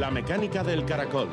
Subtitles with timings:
[0.00, 1.28] La mecánica del caracol.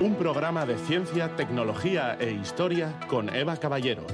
[0.00, 4.06] Un programa de ciencia, tecnología e historia con Eva Caballero.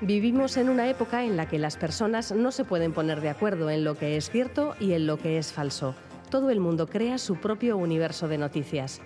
[0.00, 3.68] Vivimos en una época en la que las personas no se pueden poner de acuerdo
[3.68, 5.94] en lo que es cierto y en lo que es falso.
[6.36, 9.00] Todo el mundo crea su propio universo de noticias.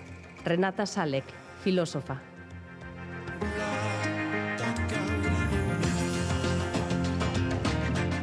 [0.45, 1.23] Renata Salek,
[1.63, 2.21] filósofa.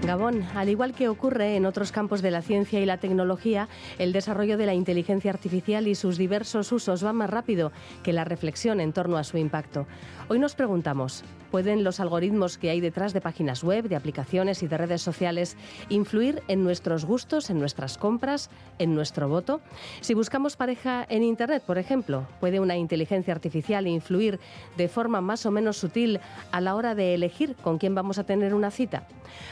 [0.08, 4.12] Gabón, al igual que ocurre en otros campos de la ciencia y la tecnología, el
[4.12, 7.72] desarrollo de la inteligencia artificial y sus diversos usos va más rápido
[8.04, 9.86] que la reflexión en torno a su impacto.
[10.30, 14.68] Hoy nos preguntamos, ¿pueden los algoritmos que hay detrás de páginas web, de aplicaciones y
[14.68, 15.58] de redes sociales
[15.90, 19.62] influir en nuestros gustos, en nuestras compras, en nuestro voto?
[20.02, 24.40] Si buscamos pareja en Internet, por ejemplo, ¿puede una inteligencia artificial influir
[24.76, 26.20] de forma más o menos sutil
[26.52, 29.08] a la hora de elegir con quién vamos a tener una cita?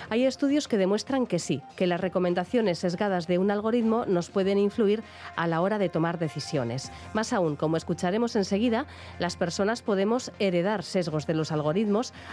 [0.09, 4.57] Hay estudios que demuestran que sí, que las recomendaciones sesgadas de un algoritmo nos pueden
[4.57, 5.03] influir
[5.35, 6.91] a la hora de tomar decisiones.
[7.13, 8.85] Más aún, como escucharemos enseguida,
[9.19, 11.84] las personas podemos heredar sesgos de los algoritmos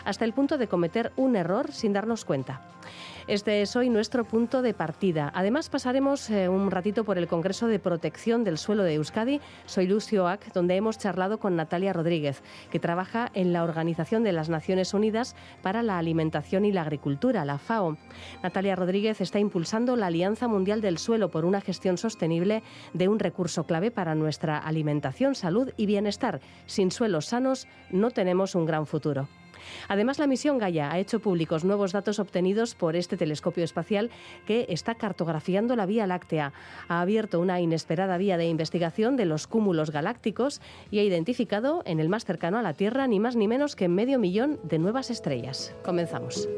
[0.05, 2.61] hasta el punto de cometer un error sin darnos cuenta.
[3.28, 5.31] Este es hoy nuestro punto de partida.
[5.34, 9.41] Además, pasaremos eh, un ratito por el Congreso de Protección del Suelo de Euskadi.
[9.64, 14.33] Soy Lucio Ac, donde hemos charlado con Natalia Rodríguez, que trabaja en la Organización de
[14.33, 17.97] las Naciones Unidas para la Alimentación y la Agricultura, la FAO.
[18.42, 23.20] Natalia Rodríguez está impulsando la Alianza Mundial del Suelo por una gestión sostenible de un
[23.20, 26.41] recurso clave para nuestra alimentación, salud y bienestar.
[26.66, 29.28] Sin suelos sanos no tenemos un gran futuro.
[29.88, 34.10] Además, la misión Gaia ha hecho públicos nuevos datos obtenidos por este telescopio espacial
[34.46, 36.52] que está cartografiando la Vía Láctea.
[36.88, 40.60] Ha abierto una inesperada vía de investigación de los cúmulos galácticos
[40.91, 43.88] y ha identificado en el más cercano a la Tierra ni más ni menos que
[43.88, 45.75] medio millón de nuevas estrellas.
[45.84, 46.48] Comenzamos.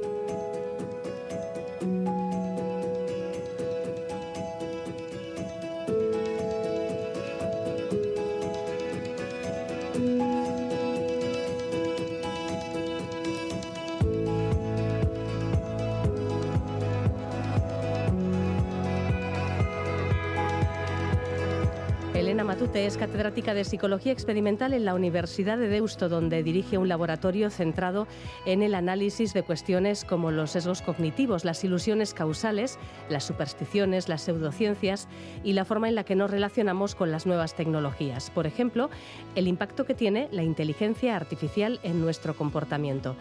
[22.75, 28.09] Es catedrática de Psicología Experimental en la Universidad de Deusto, donde dirige un laboratorio centrado
[28.47, 34.23] en el análisis de cuestiones como los sesgos cognitivos, las ilusiones causales, las supersticiones, las
[34.23, 35.07] pseudociencias
[35.45, 38.31] y la forma en la que nos relacionamos con las nuevas tecnologías.
[38.31, 38.91] Por ejemplo,
[39.37, 43.15] el impacto que tiene la inteligencia artificial en nuestro comportamiento.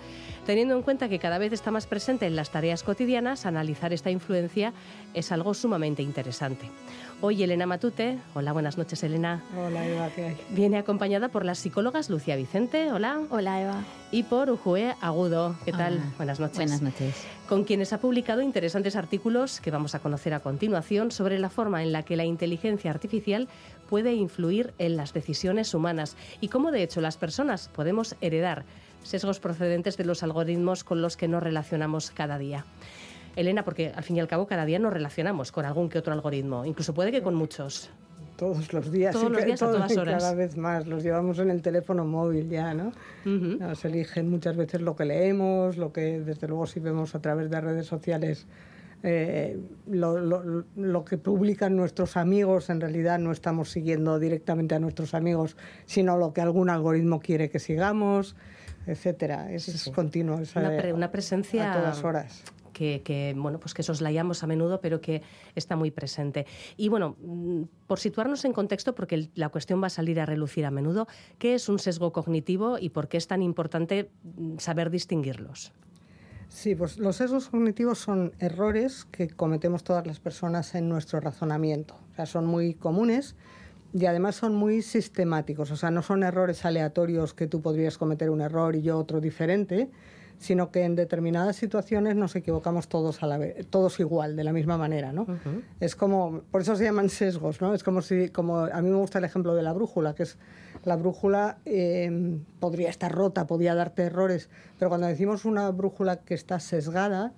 [0.47, 4.09] Teniendo en cuenta que cada vez está más presente en las tareas cotidianas, analizar esta
[4.09, 4.74] influencia
[5.14, 6.66] es algo sumamente interesante.
[7.25, 9.41] Hoy Elena Matute, hola, buenas noches Elena.
[9.57, 10.38] Hola Eva, ¿qué hay?
[10.50, 13.22] Viene acompañada por las psicólogas Lucia Vicente, hola.
[13.29, 13.85] Hola Eva.
[14.11, 16.01] Y por Ujue Agudo, ¿qué tal?
[16.17, 16.57] Buenas noches.
[16.57, 17.16] Buenas noches.
[17.47, 21.81] Con quienes ha publicado interesantes artículos que vamos a conocer a continuación sobre la forma
[21.81, 23.47] en la que la inteligencia artificial
[23.90, 28.66] puede influir en las decisiones humanas y cómo de hecho las personas podemos heredar
[29.03, 32.66] sesgos procedentes de los algoritmos con los que nos relacionamos cada día.
[33.36, 36.14] Elena, porque al fin y al cabo cada día nos relacionamos con algún que otro
[36.14, 37.90] algoritmo, incluso puede que con muchos.
[38.36, 40.24] Todos los días, todos los días a todas horas.
[40.24, 42.92] Cada vez más, los llevamos en el teléfono móvil ya, ¿no?
[43.26, 47.50] Nos eligen muchas veces lo que leemos, lo que desde luego si vemos a través
[47.50, 48.48] de redes sociales
[49.04, 55.14] eh, lo, lo, que publican nuestros amigos, en realidad no estamos siguiendo directamente a nuestros
[55.14, 58.38] amigos, sino lo que algún algoritmo quiere que sigamos,
[58.88, 59.52] etcétera.
[59.52, 60.40] Es, continuo.
[60.56, 65.22] una, una, presencia a todas horas que, bueno, pues que soslayamos a menudo, pero que
[65.56, 66.45] está muy presente.
[66.75, 70.66] Y bueno, mm, por situarnos en contexto, porque la cuestión va a salir a relucir
[70.66, 71.07] a menudo,
[71.38, 75.72] ¿qué es un sesgo cognitivo y por qué es tan importante mm, saber distinguirlos?
[76.53, 81.96] Sí, pues los sesgos cognitivos son errores que cometemos todas las personas en nuestro razonamiento.
[82.11, 83.35] O sea, son muy comunes
[83.91, 85.72] y además son muy sistemáticos.
[85.72, 89.19] O sea, no son errores aleatorios que tú podrías cometer un error y yo otro
[89.19, 89.90] diferente,
[90.38, 94.53] sino que en determinadas situaciones nos equivocamos todos a la vez, todos igual, de la
[94.53, 95.26] misma manera, ¿no?
[95.80, 97.74] Es como, por eso se llaman sesgos, ¿no?
[97.74, 100.38] Es como si, como a mí me gusta el ejemplo de la brújula, que es
[100.84, 106.34] la brújula eh, podría estar rota, podría darte errores, pero cuando decimos una brújula que
[106.34, 107.34] está sesgada,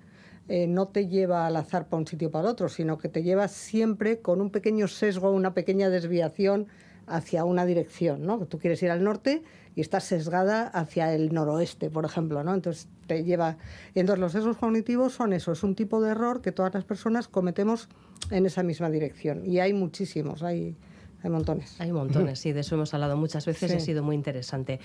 [0.48, 3.48] eh, no te lleva al azar para un sitio para otro, sino que te lleva
[3.48, 6.68] siempre con un pequeño sesgo, una pequeña desviación
[7.06, 8.38] hacia una dirección, ¿no?
[8.46, 9.42] Tú quieres ir al norte,
[9.76, 12.54] y está sesgada hacia el noroeste, por ejemplo, ¿no?
[12.54, 13.58] Entonces te lleva.
[13.94, 17.28] Entonces los sesgos cognitivos son eso, es un tipo de error que todas las personas
[17.28, 17.88] cometemos
[18.30, 19.46] en esa misma dirección.
[19.46, 20.74] Y hay muchísimos, hay
[21.22, 21.80] hay montones.
[21.80, 24.78] Hay montones, sí, de eso hemos hablado muchas veces y ha sido muy interesante.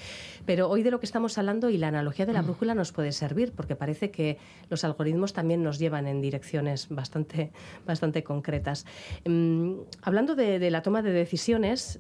[0.46, 2.46] Pero hoy de lo que estamos hablando y la analogía de la mm.
[2.46, 4.38] brújula nos puede servir porque parece que
[4.70, 7.52] los algoritmos también nos llevan en direcciones bastante,
[7.86, 8.86] bastante concretas.
[9.26, 12.00] Mm, hablando de la toma de decisiones,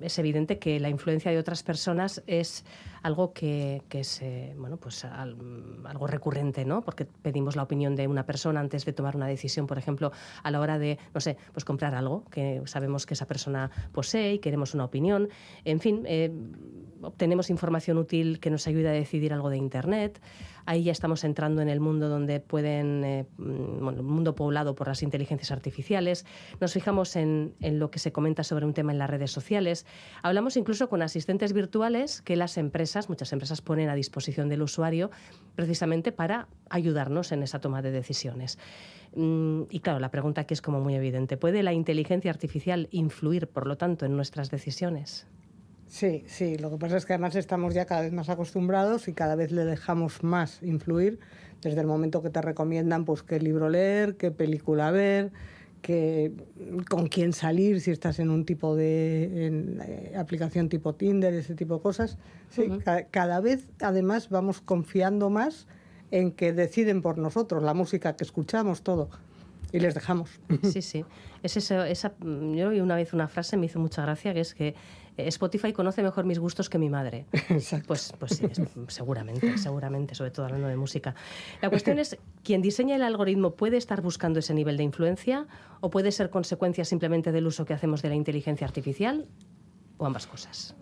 [0.00, 2.64] es evidente que la influencia de otras personas es
[3.02, 6.82] algo que, es eh, bueno, pues algo recurrente, ¿no?
[6.82, 10.12] Porque pedimos la opinión de una persona antes de tomar una decisión, por ejemplo,
[10.42, 14.34] a la hora de, no sé, pues comprar algo que sabemos que esa persona posee
[14.34, 15.28] y queremos una opinión.
[15.64, 16.32] En fin, eh,
[17.02, 20.20] obtenemos información útil que nos ayuda a decidir algo de Internet.
[20.66, 24.74] Ahí ya estamos entrando en el mundo donde pueden, eh, mm, bueno, el mundo poblado
[24.74, 26.26] por las inteligencias artificiales.
[26.60, 29.86] Nos fijamos en, en, lo que se comenta sobre un tema en las redes sociales.
[30.22, 35.10] Hablamos incluso con asistentes virtuales que las empresas, muchas empresas ponen a disposición del usuario
[35.54, 38.58] precisamente para ayudarnos en esa toma de decisiones.
[39.14, 41.36] Mm, y claro, la pregunta aquí es como muy evidente.
[41.36, 45.26] ¿Puede la inteligencia artificial influir, por lo tanto, en nuestras decisiones?
[45.86, 49.14] Sí, sí, lo que pasa es que además estamos ya cada vez más acostumbrados y
[49.14, 51.18] cada vez le dejamos más influir
[51.62, 55.32] desde el momento que te recomiendan pues qué libro leer, qué película ver,
[55.80, 56.32] que,
[56.88, 61.74] con quién salir, si estás en un tipo de eh, aplicación tipo Tinder, ese tipo
[61.76, 62.18] de cosas.
[62.50, 62.68] Sí,
[63.10, 65.66] cada vez además vamos confiando más
[66.10, 69.10] en que deciden por nosotros la música que escuchamos, todo.
[69.72, 70.40] Y les dejamos.
[70.62, 71.04] Sí, sí.
[71.42, 74.74] Es esa, yo oí una vez una frase, me hizo mucha gracia, que es que
[75.26, 77.26] Spotify conoce mejor mis gustos que mi madre.
[77.86, 78.46] Pues, pues sí,
[78.88, 81.14] seguramente, seguramente, sobre todo hablando de música.
[81.60, 85.46] La cuestión es, ¿quién diseña el algoritmo puede estar buscando ese nivel de influencia
[85.80, 89.26] o puede ser consecuencia simplemente del uso que hacemos de la inteligencia artificial?
[90.00, 90.76] ¿O ambas cosas?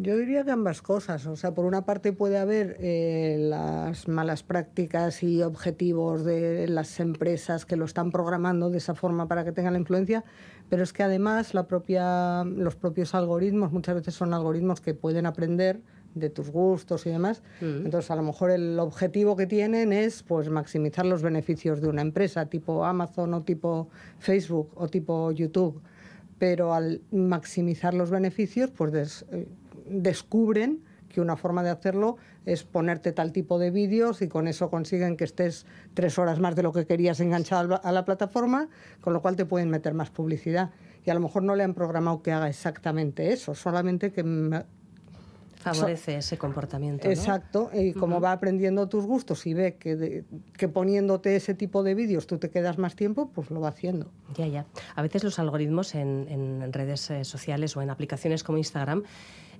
[0.00, 1.26] Yo diría que ambas cosas.
[1.26, 7.00] O sea, por una parte puede haber eh, las malas prácticas y objetivos de las
[7.00, 10.24] empresas que lo están programando de esa forma para que tengan la influencia,
[10.68, 15.26] pero es que además la propia, los propios algoritmos muchas veces son algoritmos que pueden
[15.26, 15.80] aprender
[16.14, 17.42] de tus gustos y demás.
[17.60, 17.86] Mm.
[17.86, 22.02] Entonces, a lo mejor el objetivo que tienen es pues maximizar los beneficios de una
[22.02, 23.88] empresa tipo Amazon o tipo
[24.20, 25.82] Facebook o tipo YouTube
[26.40, 29.46] pero al maximizar los beneficios, pues eh,
[29.86, 32.16] descubren que una forma de hacerlo
[32.46, 36.56] es ponerte tal tipo de vídeos y con eso consiguen que estés tres horas más
[36.56, 38.70] de lo que querías enganchado a la plataforma,
[39.02, 40.70] con lo cual te pueden meter más publicidad.
[41.04, 44.24] Y a lo mejor no le han programado que haga exactamente eso, solamente que
[45.60, 47.08] Favorece ese comportamiento.
[47.08, 50.24] Exacto, y como va aprendiendo tus gustos y ve que,
[50.56, 54.10] que poniéndote ese tipo de vídeos tú te quedas más tiempo, pues lo va haciendo.
[54.34, 54.66] Ya, ya.
[54.94, 59.04] A veces los algoritmos en, en redes eh, sociales o en aplicaciones como Instagram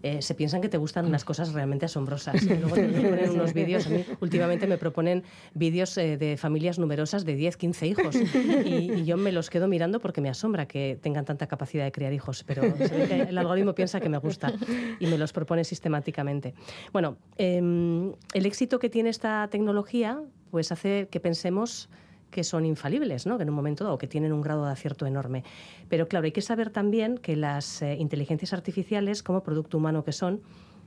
[0.02, 2.42] eh, se piensan que te gustan unas cosas realmente asombrosas.
[2.44, 3.86] luego te proponen unos vídeos.
[3.86, 5.24] A mí últimamente me proponen
[5.54, 8.16] vídeos eh, de familias numerosas de 10, 15 hijos.
[8.64, 12.12] Y, yo me los quedo mirando porque me asombra que tengan tanta capacidad de criar
[12.12, 12.44] hijos.
[12.44, 14.52] Pero el algoritmo piensa que me gusta
[14.98, 16.54] y me los propone sistemáticamente.
[16.92, 20.20] Bueno, em, el éxito que tiene esta tecnología
[20.50, 21.88] pues hace que pensemos
[22.30, 23.36] que son infalibles, ¿no?
[23.36, 25.44] que en un momento dado que tienen un grado de acierto enorme.
[25.88, 30.12] Pero claro, hay que saber también que las eh, inteligencias artificiales, como producto humano que
[30.12, 30.40] son,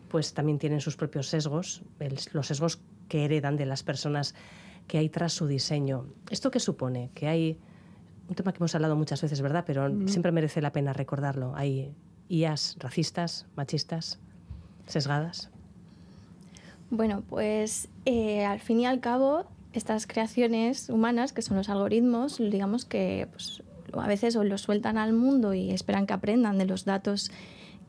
[0.10, 1.84] pues también tienen sus propios sesgos,
[2.34, 2.80] los sesgos
[3.10, 4.36] que heredan de las personas
[4.88, 6.06] que hay tras su diseño.
[6.30, 7.10] ¿Esto qué supone?
[7.14, 7.60] Que hay
[8.28, 9.64] un tema que hemos hablado muchas veces, ¿verdad?
[9.66, 11.54] Pero siempre merece la pena recordarlo.
[11.56, 11.94] Hay
[12.30, 14.20] IAs racistas, machistas,
[14.86, 15.50] sesgadas.
[16.90, 22.38] Bueno, pues eh, al fin y al cabo estas creaciones humanas, que son los algoritmos,
[22.38, 23.64] digamos que pues,
[23.94, 27.32] a veces los sueltan al mundo y esperan que aprendan de los datos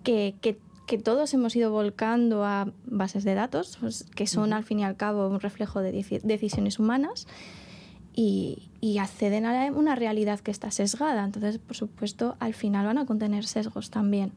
[0.03, 0.59] que, que,
[1.03, 4.97] todos hemos ido volcando a bases de datos, pues, que son al fin y al
[4.97, 7.27] cabo un reflejo de decisiones humanas.
[8.17, 11.25] Y, y, acceden a una realidad que está sesgada.
[11.25, 14.31] Entonces, por supuesto, al final van a contener sesgos también.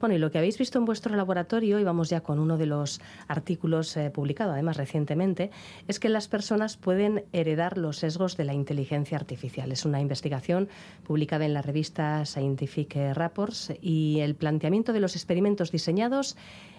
[0.00, 2.66] Bueno, y lo que habéis visto en vuestro laboratorio, y vamos ya con uno de
[2.66, 5.50] los artículos eh, publicados además recientemente,
[5.88, 9.72] es que las personas pueden heredar los sesgos de la inteligencia artificial.
[9.72, 10.68] Es una investigación
[11.04, 16.36] publicada en la revista Scientific Reports y el planteamiento de los experimentos diseñados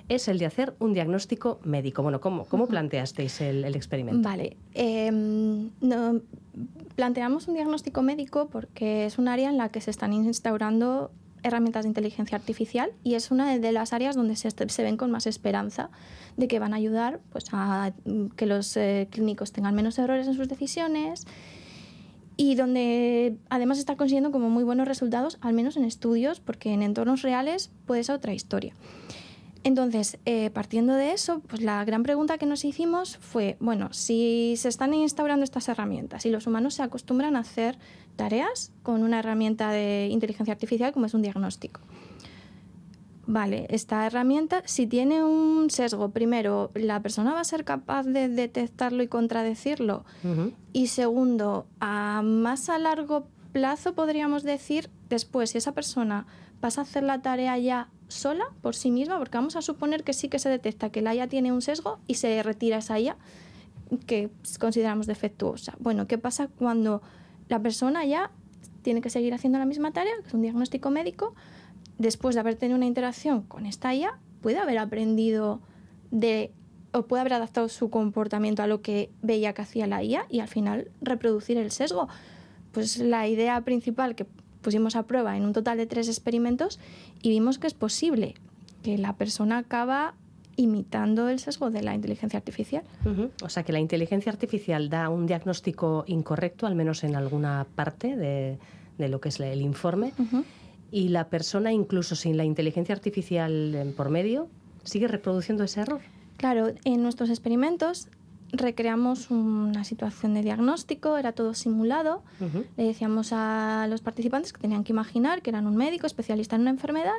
[0.09, 2.03] es el de hacer un diagnóstico médico.
[2.03, 4.27] Bueno, ¿cómo, cómo planteasteis el, experimento?
[4.27, 4.57] Vale.
[4.73, 5.69] Em,
[6.95, 11.11] planteamos un diagnóstico médico porque es un área en la que se están instaurando
[11.43, 15.11] herramientas de inteligencia artificial y es una de las áreas donde se, se ven con
[15.11, 15.89] más esperanza
[16.37, 17.93] de que van a ayudar pues, a
[18.35, 21.25] que los eh, clínicos tengan menos errores en sus decisiones
[22.37, 26.81] y donde además está consiguiendo como muy buenos resultados, al menos en estudios, porque en
[26.81, 28.73] entornos reales puede ser otra historia.
[29.63, 34.55] Entonces, eh, partiendo de eso, pues la gran pregunta que nos hicimos fue, bueno, si
[34.57, 37.77] se están instaurando estas herramientas y los humanos se acostumbran a hacer
[38.15, 41.81] tareas con una herramienta de inteligencia artificial como es un diagnóstico.
[43.27, 48.27] Vale, esta herramienta, si tiene un sesgo, primero, la persona va a ser capaz de
[48.29, 50.05] detectarlo y contradecirlo.
[50.73, 56.25] Y segundo, a más a largo plazo podríamos decir, después, si esa persona
[56.59, 60.13] pasa a hacer la tarea ya sola, por sí misma, porque vamos a suponer que
[60.13, 63.17] sí que se detecta que la IA tiene un sesgo y se retira esa IA
[64.05, 65.75] que consideramos defectuosa.
[65.79, 67.01] Bueno, ¿qué pasa cuando
[67.49, 68.31] la persona ya
[68.81, 71.35] tiene que seguir haciendo la misma tarea, que es un diagnóstico médico,
[71.97, 75.61] después de haber tenido una interacción con esta IA, puede haber aprendido
[76.09, 76.51] de
[76.93, 80.39] o puede haber adaptado su comportamiento a lo que veía que hacía la IA y
[80.39, 82.09] al final reproducir el sesgo.
[82.73, 84.25] Pues la idea principal que
[84.61, 86.79] pusimos a prueba en un total de tres experimentos
[87.21, 88.35] y vimos que es posible,
[88.83, 90.13] que la persona acaba
[90.55, 92.83] imitando el sesgo de la inteligencia artificial.
[93.43, 98.15] O sea que la inteligencia artificial da un diagnóstico incorrecto, al menos en alguna parte
[98.15, 98.57] de,
[98.97, 100.13] lo que es el informe,
[100.91, 104.49] y la persona, incluso sin la inteligencia artificial por medio,
[104.83, 106.01] sigue reproduciendo ese error.
[106.37, 108.07] Claro, en nuestros experimentos
[108.53, 112.23] recreamos una situación de diagnóstico, era todo simulado.
[112.77, 116.63] Le decíamos a los participantes que tenían que imaginar que eran un médico especialista en
[116.63, 117.13] una enfermedad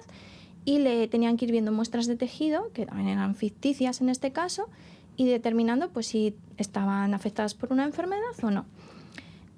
[0.64, 4.32] y le tenían que ir viendo muestras de tejido, que también eran ficticias en este
[4.32, 4.68] caso,
[5.16, 8.64] y determinando pues, si estaban afectadas por una enfermedad o no.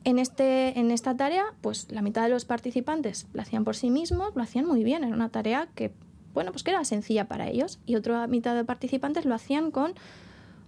[0.05, 3.91] En, este, en esta tarea, pues la mitad de los participantes lo hacían por sí
[3.91, 5.93] mismos, lo hacían muy bien, era una tarea que,
[6.35, 9.95] bueno, pues que era sencilla para ellos, y otra mitad de participantes lo hacían con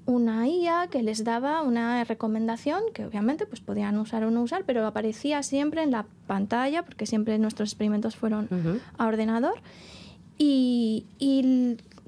[0.06, 4.64] una IA que les daba una recomendación que obviamente pues podían usar o no usar,
[4.64, 8.48] pero aparecía siempre en la pantalla, porque siempre nuestros experimentos fueron
[8.96, 9.60] a ordenador,
[10.38, 11.04] y,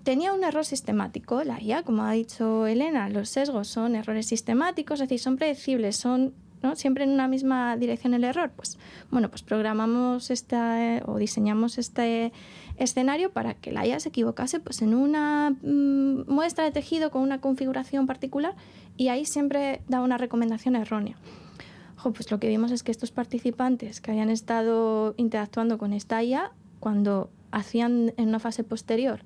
[0.04, 1.44] tenía un error sistemático.
[1.44, 5.96] La IA, como ha dicho Elena, los sesgos son errores sistemáticos, es decir, son predecibles,
[5.96, 6.32] son
[6.74, 8.50] siempre en una misma dirección el error.
[8.54, 8.78] Pues
[9.10, 12.32] bueno, pues programamos esta, o diseñamos este
[12.76, 17.22] escenario para que la IA se equivocase pues, en una mm, muestra de tejido con
[17.22, 18.54] una configuración particular
[18.96, 21.16] y ahí siempre da una recomendación errónea.
[22.02, 26.52] pues lo que vimos es que estos participantes que habían estado interactuando con esta IA,
[26.80, 29.20] cuando hacían en una fase posterior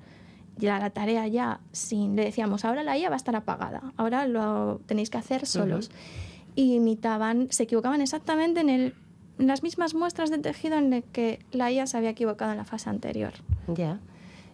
[0.57, 4.27] ya la tarea ya sin le decíamos ahora la IA va a estar apagada ahora
[4.27, 5.91] lo tenéis que hacer solos
[6.55, 8.95] y imitaban se equivocaban exactamente en el
[9.39, 12.65] las mismas muestras de tejido en las que la IA se había equivocado en la
[12.65, 13.33] fase anterior
[13.69, 13.99] ya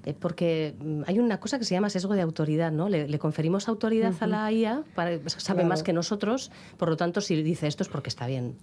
[0.05, 2.89] eh, porque mm, hay una cosa que se llama sesgo de autoridad, ¿no?
[2.89, 7.43] Le, conferimos autoridad a la IA, para, sabe más que nosotros, por lo tanto, si
[7.43, 8.57] dice esto es porque está bien.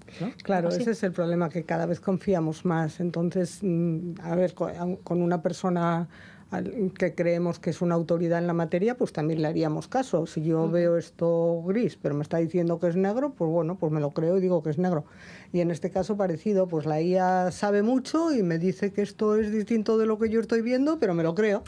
[0.43, 2.99] Claro, ese es el problema, que cada vez confiamos más.
[2.99, 6.07] Entonces, mm, a ver, con una persona
[6.97, 10.25] que creemos que es una autoridad en la materia, pues también le haríamos caso.
[10.25, 13.91] Si yo veo esto gris, pero me está diciendo que es negro, pues bueno, pues
[13.91, 15.05] me lo creo y digo que es negro.
[15.51, 19.35] Y en este caso parecido, pues la IA sabe mucho y me dice que esto
[19.35, 21.63] es distinto de lo que yo estoy viendo, pero me lo creo.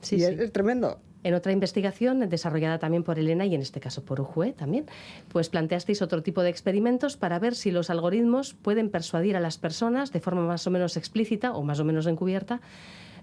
[0.00, 0.98] Sí, Es, tremendo.
[1.22, 4.86] En otra investigación, desarrollada también por Elena y en este caso por Ujue también,
[5.28, 9.58] pues planteasteis otro tipo de experimentos para ver si los algoritmos pueden persuadir a las
[9.58, 12.60] personas de forma más o menos explícita o más o menos encubierta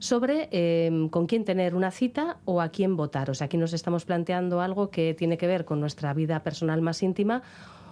[0.03, 3.29] sobre em, con quién tener una cita o a quién votar.
[3.29, 6.81] O sea, aquí nos estamos planteando algo que tiene que ver con nuestra vida personal
[6.81, 7.41] más íntima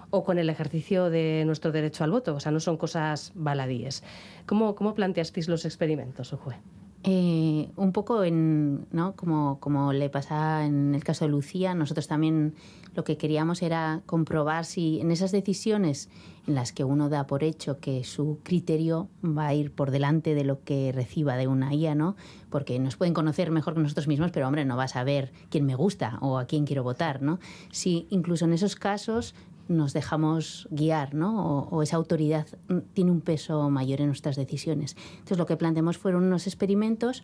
[0.10, 2.36] o con el ejercicio de nuestro derecho al voto.
[2.36, 4.04] O sea, no son cosas baladíes.
[4.46, 6.58] ¿Cómo, cómo planteasteis los experimentos, Ujue?
[7.04, 9.16] Eh, un poco en, ¿no?
[9.16, 12.54] como, como le pasa en el caso de Lucía, nosotros también
[12.94, 16.10] lo que queríamos era comprobar si en esas decisiones
[16.48, 20.36] en las que uno da por hecho que su criterio va a ir por delante
[20.36, 22.16] de lo que reciba de una IA, ¿no?
[22.50, 25.66] Porque nos pueden conocer mejor que nosotros mismos, pero hombre, no va a saber quién
[25.66, 27.40] me gusta o a quién quiero votar, ¿no?
[27.72, 29.34] Si incluso en esos casos
[29.72, 31.64] nos dejamos guiar, ¿no?
[31.64, 32.48] O, esa autoridad
[32.94, 34.96] tiene un peso mayor en nuestras decisiones.
[35.14, 37.24] Entonces, lo que planteamos fueron unos experimentos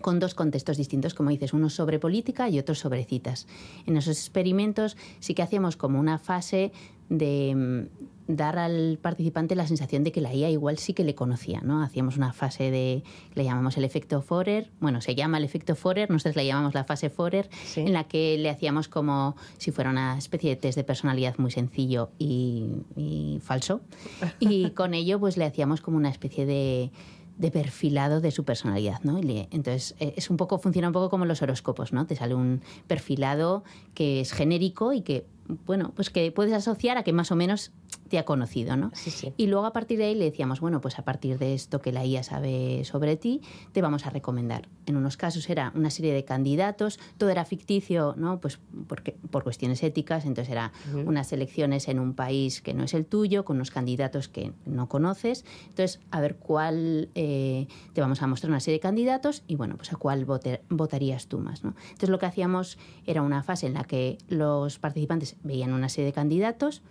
[0.00, 3.46] con dos contextos distintos, como dices, uno sobre política y otro sobre citas.
[3.86, 6.72] En esos experimentos sí que hacíamos como una fase
[7.08, 7.88] de,
[8.28, 11.82] dar al participante la sensación de que la IA igual sí que le conocía, ¿no?
[11.82, 13.02] Hacíamos una fase de,
[13.34, 16.84] le llamamos el efecto Forer, bueno, se llama el efecto Forer, nosotros le llamamos la
[16.84, 20.84] fase Forer, en la que le hacíamos como si fuera una especie de test de
[20.84, 23.80] personalidad muy sencillo y, falso,
[24.40, 26.90] y con ello pues le hacíamos como una especie de
[27.38, 29.18] de perfilado de su personalidad, ¿no?
[29.18, 32.06] entonces eh, es un poco funciona un poco como los horóscopos, ¿no?
[32.06, 33.62] Te sale un perfilado
[33.94, 35.24] que es genérico y que
[35.66, 37.72] bueno, pues que puedes asociar a que más o menos
[38.08, 38.90] te ha conocido, ¿no?
[38.94, 39.32] Sí, sí.
[39.36, 41.92] Y luego a partir de ahí le decíamos, bueno, pues a partir de esto que
[41.92, 44.68] la IA sabe sobre ti, te vamos a recomendar.
[44.86, 48.40] En unos casos era una serie de candidatos, todo era ficticio, ¿no?
[48.40, 50.72] Pues porque, por cuestiones éticas, entonces era
[51.06, 54.88] unas elecciones en un país que no es el tuyo, con unos candidatos que no
[54.88, 55.44] conoces.
[55.68, 59.76] Entonces, a ver cuál, eh, te vamos a mostrar una serie de candidatos y bueno,
[59.76, 61.74] pues a cuál votarías tú más, ¿no?
[61.82, 66.06] Entonces lo que hacíamos era una fase en la que los participantes veían una serie
[66.06, 66.82] de candidatos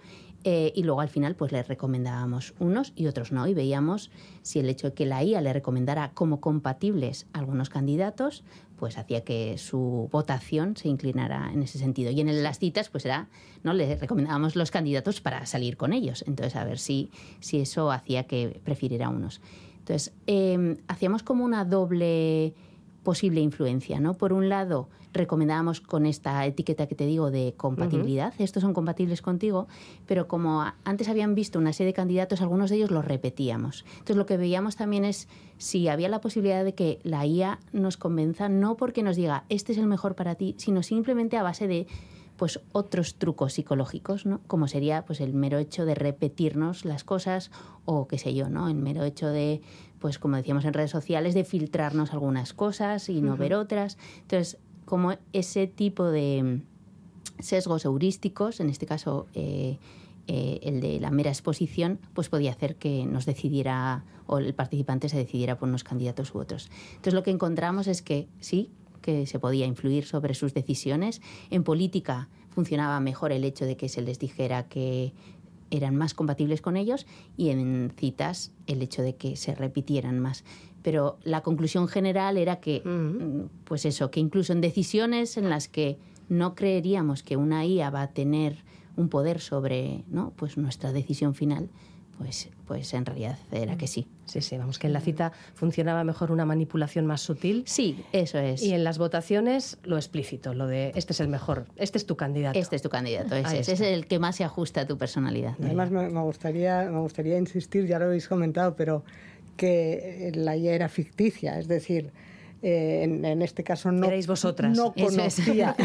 [0.44, 4.12] eh, y luego al final pues les recomendábamos unos y otros no y veíamos
[4.44, 8.44] si el hecho de que la IA le recomendara como compatibles algunos candidatos
[8.77, 12.12] pues hacía que su votación se inclinara en ese sentido.
[12.12, 13.27] Y en las citas pues era
[13.63, 16.24] no le recomendábamos los candidatos para salir con ellos.
[16.27, 19.42] Entonces a ver si si eso hacía que prefiriera unos.
[19.80, 22.54] Entonces em, hacíamos como una doble
[23.07, 24.15] posible influencia, ¿no?
[24.15, 29.21] Por un lado, recomendábamos con esta etiqueta que te digo de compatibilidad, estos son compatibles
[29.21, 29.69] contigo,
[30.05, 33.85] pero como antes habían visto una serie de candidatos, algunos de ellos los repetíamos.
[33.91, 37.95] Entonces lo que veíamos también es si había la posibilidad de que la IA nos
[37.95, 41.65] convenza, no porque nos diga este es el mejor para ti, sino simplemente a base
[41.69, 41.87] de
[42.35, 44.41] pues otros trucos psicológicos, ¿no?
[44.47, 47.51] Como sería pues el mero hecho de repetirnos las cosas
[47.85, 48.67] o qué sé yo, ¿no?
[48.69, 49.61] El mero hecho de
[50.00, 53.98] pues como decíamos en redes sociales de filtrarnos algunas cosas y no ver otras.
[54.22, 56.62] Entonces, como ese tipo de
[57.39, 59.77] sesgos heurísticos, en este caso eh,
[60.27, 65.10] eh, el de la mera exposición, pues podía hacer que nos decidiera o el participante
[65.10, 66.70] se decidiera por unos candidatos u otros.
[66.89, 68.70] Entonces lo que encontramos es que sí,
[69.01, 71.22] que se podía influir sobre sus decisiones.
[71.50, 75.13] En política funcionaba mejor el hecho de que se les dijera que
[75.71, 77.05] eran más compatibles con ellos
[77.36, 80.43] y en citas el hecho de que se repitieran más.
[80.81, 85.67] Pero la conclusión general era que, mm, pues eso, que incluso en decisiones en las
[85.67, 85.97] que
[86.29, 88.63] no creeríamos que una IA va a tener
[88.95, 90.33] un poder sobre ¿no?
[90.36, 91.69] pues nuestra decisión final,
[92.17, 94.07] pues, pues en realidad era que sí.
[94.25, 97.63] Sí, sí, vamos, que en la cita funcionaba mejor una manipulación más sutil.
[97.65, 98.62] Sí, eso es.
[98.62, 102.17] Y en las votaciones lo explícito, lo de este es el mejor, este es tu
[102.17, 102.59] candidato.
[102.59, 105.55] Este es tu candidato, ese es, es, el que más se ajusta a tu personalidad.
[105.63, 109.03] Además, me, gustaría, me gustaría insistir, ya lo habéis comentado, pero
[109.55, 112.11] que la IA era ficticia, es decir,
[112.61, 114.75] eh, en, este caso no, vosotras.
[114.75, 115.75] no conocía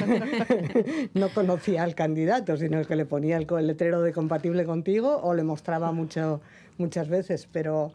[1.15, 5.43] no conocía al candidato, sino que le ponía el, letrero de compatible contigo o le
[5.43, 6.41] mostraba mucho,
[6.79, 7.93] muchas veces, pero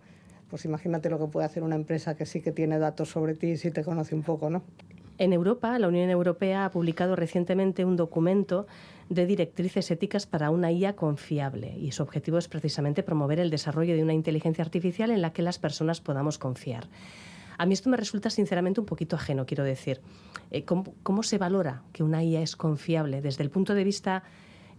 [0.49, 3.47] pues imagínate lo que puede hacer una empresa que sí que tiene datos sobre ti
[3.47, 4.63] y sí te conoce un poco, ¿no?
[5.17, 8.67] En Europa, la Unión Europea ha publicado recientemente un documento
[9.09, 13.95] de directrices éticas para una IA confiable y su objetivo es precisamente promover el desarrollo
[13.95, 16.87] de una inteligencia artificial en la que las personas podamos confiar.
[17.57, 20.01] A mí esto me resulta sinceramente un poquito ajeno, quiero decir.
[20.51, 24.23] Eh, ¿cómo, se valora que una IA es confiable desde el punto de vista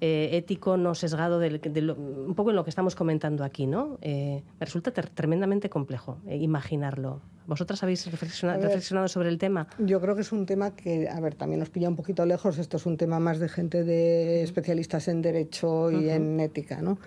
[0.00, 1.60] eh, ético no sesgado, de
[1.96, 3.98] un poco en lo que estamos comentando aquí, ¿no?
[4.00, 7.20] Eh, me resulta tremendamente complejo imaginarlo.
[7.48, 9.68] ¿Vosotras habéis reflexionado, sobre el tema?
[9.78, 12.58] Yo creo que es un tema que, a ver, también nos pilla un poquito lejos.
[12.58, 16.98] Esto es un tema más de gente de especialistas en derecho y en ética, ¿no?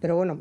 [0.00, 0.38] Pero bueno,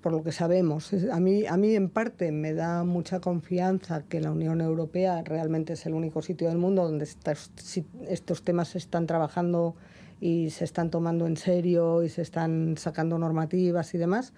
[0.00, 4.20] por lo que sabemos, a mí, a mí en parte me da mucha confianza que
[4.20, 9.08] la Unión Europea realmente es el único sitio del mundo donde estos temas se están
[9.08, 9.74] trabajando
[10.20, 14.32] y se están tomando en serio y se están sacando normativas y demás.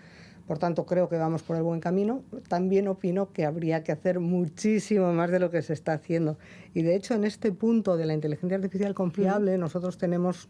[0.46, 2.22] Por tanto, creo que vamos por el buen camino.
[2.48, 6.38] También opino que habría que hacer muchísimo más de lo que se está haciendo.
[6.72, 10.48] Y de hecho, en este punto de la inteligencia artificial confiable, nosotros tenemos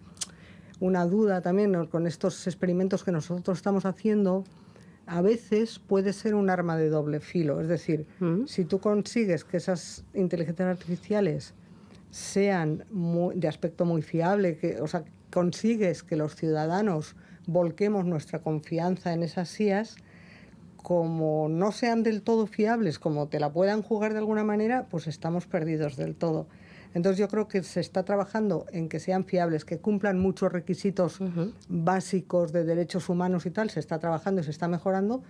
[0.80, 4.44] una duda también con estos experimentos que nosotros estamos haciendo.
[5.06, 7.60] A veces puede ser un arma de doble filo.
[7.60, 8.46] Es decir, mm.
[8.46, 11.54] si tú consigues que esas inteligencias artificiales
[12.10, 12.84] sean
[13.34, 19.22] de aspecto muy fiable, que, o sea, consigues que los ciudadanos volquemos nuestra confianza en
[19.22, 19.96] esas SIAs,
[20.76, 25.06] como no sean del todo fiables, como te la puedan jugar de alguna manera, pues
[25.06, 26.46] estamos perdidos del todo.
[26.94, 31.18] Entonces yo creo que se está trabajando en que sean fiables, que cumplan muchos requisitos
[31.68, 35.22] básicos de derechos humanos y tal, se está trabajando y se está mejorando,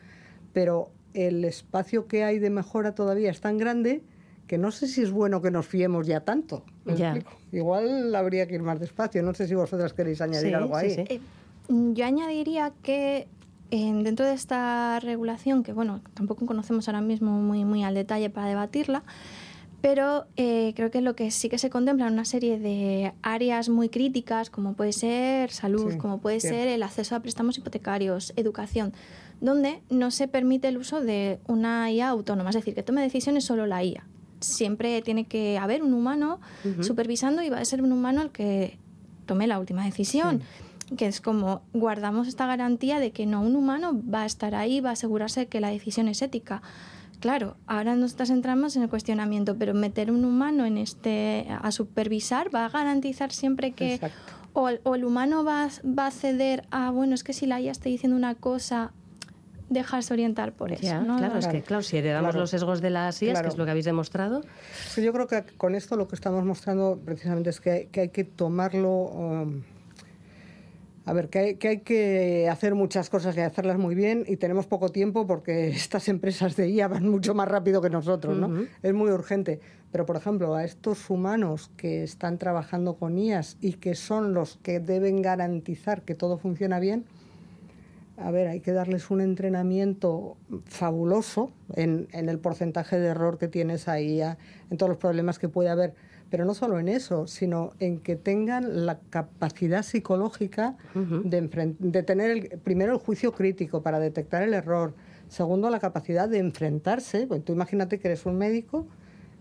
[0.53, 4.03] pero el espacio que hay de mejora todavía es tan grande
[4.47, 6.64] que no sé si es bueno que nos fiemos ya tanto.
[7.53, 9.23] Igual habría que ir más despacio.
[9.23, 10.94] No sé si vosotras queréis añadir algo ahí.
[10.97, 11.21] Eh,
[11.68, 13.29] yo añadiría que
[13.71, 18.49] dentro de esta regulación, que bueno, tampoco conocemos ahora mismo muy, muy al detalle para
[18.49, 19.03] debatirla,
[19.81, 23.69] pero eh, creo que lo que sí que se contempla en una serie de áreas
[23.69, 28.93] muy críticas, como puede ser salud, como puede ser el acceso a préstamos hipotecarios, educación,
[29.41, 33.45] donde no se permite el uso de una IA autónoma, es decir, que tome decisiones
[33.45, 34.05] solo la IA.
[34.41, 36.41] Siempre tiene que haber un humano
[36.81, 38.79] supervisando y va a ser un humano el que
[39.27, 40.43] tome la última decisión.
[40.97, 44.81] que es como guardamos esta garantía de que no un humano va a estar ahí,
[44.81, 46.62] va a asegurarse que la decisión es ética.
[47.20, 52.54] Claro, ahora nosotros entramos en el cuestionamiento, pero meter un humano en este a supervisar
[52.54, 54.00] va a garantizar siempre que
[54.52, 57.88] o, el humano va, va, a ceder a bueno es que si la IA está
[57.88, 58.92] diciendo una cosa
[59.68, 60.81] dejarse orientar por eso.
[60.81, 63.70] Claro, es que claro, si heredamos los sesgos de las IAS, que es lo que
[63.70, 64.42] habéis demostrado.
[64.96, 68.90] yo creo que con esto lo que estamos mostrando precisamente es que, hay que tomarlo.
[68.90, 69.62] Um,
[71.09, 74.90] a ver, que hay, que hacer muchas cosas y hacerlas muy bien y tenemos poco
[74.90, 78.66] tiempo porque estas empresas de IA van mucho más rápido que nosotros, ¿no?
[78.83, 79.59] Es muy urgente.
[79.90, 84.59] Pero, por ejemplo, a estos humanos que están trabajando con IAS y que son los
[84.59, 87.07] que deben garantizar que todo funciona bien,
[88.18, 93.88] a ver, hay que darles un entrenamiento fabuloso en, el porcentaje de error que tienes
[93.88, 95.94] ahí, en todos los problemas que puede haber
[96.31, 102.49] pero no solo en eso, sino en que tengan la capacidad psicológica de, tener el,
[102.61, 104.95] primero el juicio crítico para detectar el error,
[105.29, 108.87] segundo la capacidad de enfrentarse, pues tú imagínate que eres un médico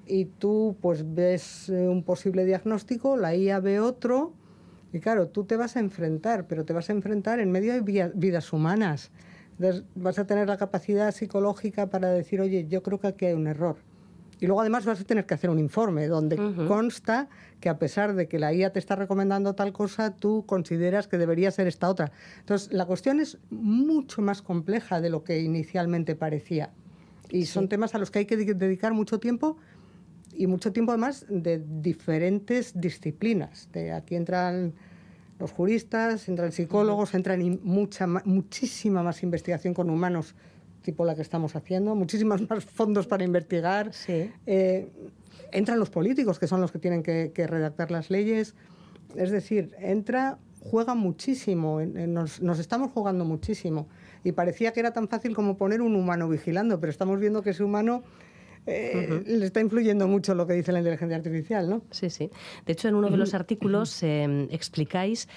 [0.05, 4.33] y tú pues ves eh, un posible diagnóstico, la IA ve otro
[4.93, 8.11] y claro, tú te vas a enfrentar, pero te vas a enfrentar en medio de
[8.15, 9.11] vidas humanas.
[9.59, 13.33] Entonces, vas a tener la capacidad psicológica para decir, oye, yo creo que aquí hay
[13.33, 13.77] un error
[14.39, 17.27] y luego además vas a tener que hacer un informe donde consta
[17.59, 21.17] que a pesar de que la IA te está recomendando tal cosa, tú consideras que
[21.17, 22.11] debería ser esta otra.
[22.39, 26.71] Entonces, la cuestión es mucho más compleja de lo que inicialmente parecía.
[27.29, 29.57] Y son temas a los que hay que dedicar mucho tiempo
[30.35, 33.69] y mucho tiempo además de diferentes disciplinas.
[33.73, 34.73] De aquí entran
[35.39, 40.35] los juristas, entran psicólogos, entran mucha, muchísima más investigación con humanos
[40.87, 43.91] tipo la que estamos haciendo, muchísimos más fondos para investigar.
[44.07, 44.87] Eh,
[45.51, 48.55] entran los políticos, que son los que tienen que, redactar las leyes.
[49.13, 53.89] Es decir, entra, juega muchísimo, nos, estamos jugando muchísimo.
[54.23, 57.49] Y parecía que era tan fácil como poner un humano vigilando, pero estamos viendo que
[57.49, 58.03] ese humano
[58.65, 61.81] eh, le está influyendo mucho lo que dice la inteligencia artificial, ¿no?
[61.91, 62.31] Sí, sí.
[62.65, 65.27] De hecho, en uno de los artículos eh, explicáis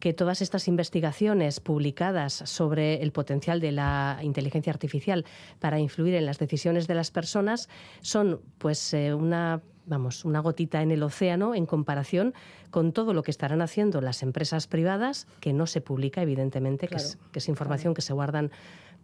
[0.00, 5.24] que todas estas investigaciones publicadas sobre el potencial de la inteligencia artificial
[5.58, 7.68] para influir en las decisiones de las personas
[8.00, 12.34] son pues eh, una vamos, una gotita en el océano en comparación
[12.70, 16.96] con todo lo que estarán haciendo las empresas privadas, que no se publica, evidentemente, que,
[16.96, 18.50] es, información que se guardan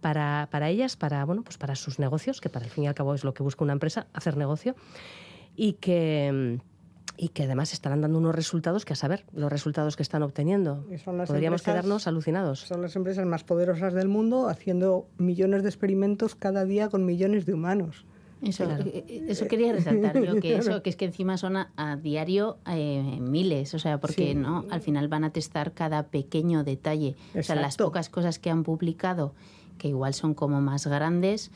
[0.01, 2.95] para, para, ellas, para, bueno, pues para sus negocios, que para el fin y al
[2.95, 4.77] cabo es lo que busca una empresa, hacer negocio,
[5.57, 6.61] y que
[7.17, 10.85] y que además estarán dando unos resultados que a saber los resultados que están obteniendo.
[11.27, 12.61] Podríamos quedarnos alucinados.
[12.61, 17.47] Son las empresas más poderosas del mundo haciendo millones de experimentos cada día con millones
[17.47, 18.05] de humanos.
[18.43, 21.97] Eso, eh, eh, eso quería resaltar yo, que eso, que es que encima son a,
[21.97, 27.17] diario eh, miles, o sea, porque no, al final van a testar cada pequeño detalle.
[27.39, 29.35] O sea, las pocas cosas que han publicado,
[29.79, 31.53] que igual son como más grandes,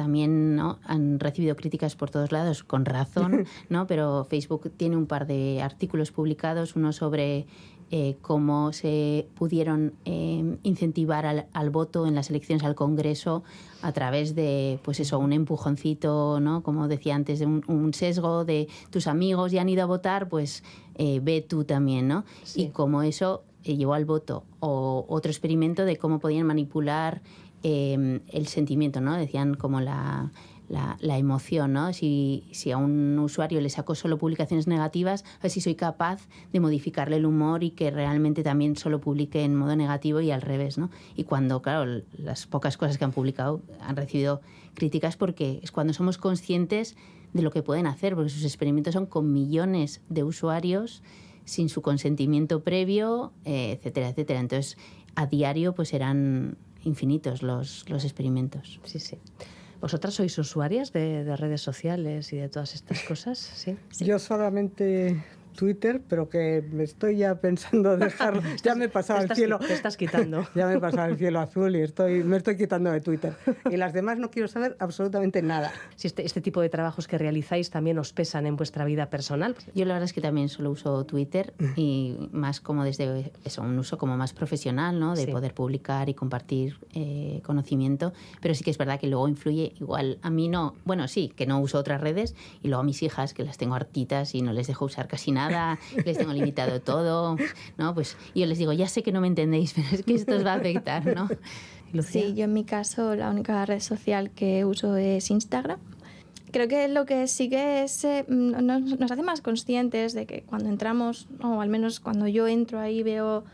[0.00, 0.78] también ¿no?
[0.84, 3.86] han recibido críticas por todos lados, con razón, ¿no?
[3.86, 7.44] pero Facebook tiene un par de artículos publicados, uno sobre
[7.90, 13.42] eh, cómo se pudieron eh, incentivar al, voto en las elecciones al Congreso
[13.82, 16.62] a través de, pues eso, un empujoncito, ¿no?
[16.62, 20.64] Como decía antes, de un, sesgo de tus amigos ya han ido a votar, pues
[20.94, 22.24] eh, ve tú también, ¿no?
[22.54, 24.44] Y cómo eso llevó al voto.
[24.60, 27.20] O otro experimento de cómo podían manipular
[27.62, 29.14] Em, el sentimiento, ¿no?
[29.16, 30.32] Decían como la,
[30.70, 31.92] la, emoción, ¿no?
[31.92, 36.26] Si, si, a un usuario le saco solo publicaciones negativas, a ver si soy capaz
[36.54, 40.40] de modificarle el humor y que realmente también solo publique en modo negativo y al
[40.40, 40.88] revés, ¿no?
[41.16, 44.40] Y cuando, claro, las pocas cosas que han publicado han recibido
[44.72, 46.96] críticas porque es cuando somos conscientes
[47.34, 51.02] de lo que pueden hacer, porque sus experimentos son con millones de usuarios
[51.44, 54.40] sin su consentimiento previo, eh, etcétera, etcétera.
[54.40, 54.78] Entonces,
[55.14, 58.80] a diario pues eran infinitos los, los experimentos.
[58.84, 59.18] Sí, sí.
[59.80, 63.38] ¿Vosotras sois usuarias de, de, redes sociales y de todas estas cosas?
[63.38, 63.76] ¿Sí?
[64.04, 65.24] Yo solamente
[65.60, 68.40] Twitter, pero que me estoy ya pensando dejar.
[68.62, 69.58] ya me he pasado el cielo.
[69.58, 70.48] Te estás quitando.
[70.54, 73.34] ya me he pasado el cielo azul y estoy, me estoy quitando de Twitter.
[73.70, 75.70] Y las demás no quiero saber absolutamente nada.
[75.96, 79.54] Si este, este tipo de trabajos que realizáis también os pesan en vuestra vida personal.
[79.74, 83.78] Yo la verdad es que también solo uso Twitter y más como desde eso, un
[83.78, 85.14] uso como más profesional, ¿no?
[85.14, 88.14] De poder publicar y compartir eh, conocimiento.
[88.40, 90.20] Pero sí que es verdad que luego influye igual.
[90.22, 93.34] A mí no, bueno, sí, que no uso otras redes y luego a mis hijas
[93.34, 95.49] que las tengo hartitas y no les dejo usar casi nada
[96.04, 97.36] les tengo limitado todo,
[97.76, 97.94] ¿no?
[97.94, 100.44] Pues yo les digo, ya sé que no me entendéis, pero es que esto os
[100.44, 101.28] va a afectar, ¿no?
[102.02, 105.80] Sí, yo en mi caso la única red social que uso es Instagram.
[106.52, 111.28] Creo que lo que sigue es, eh, nos, hace más conscientes de que cuando entramos,
[111.42, 113.44] o al menos cuando yo entro ahí veo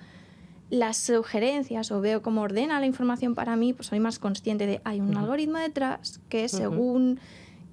[0.71, 4.81] las sugerencias o veo cómo ordena la información para mí, pues soy más consciente de
[4.85, 7.21] hay un algoritmo detrás que según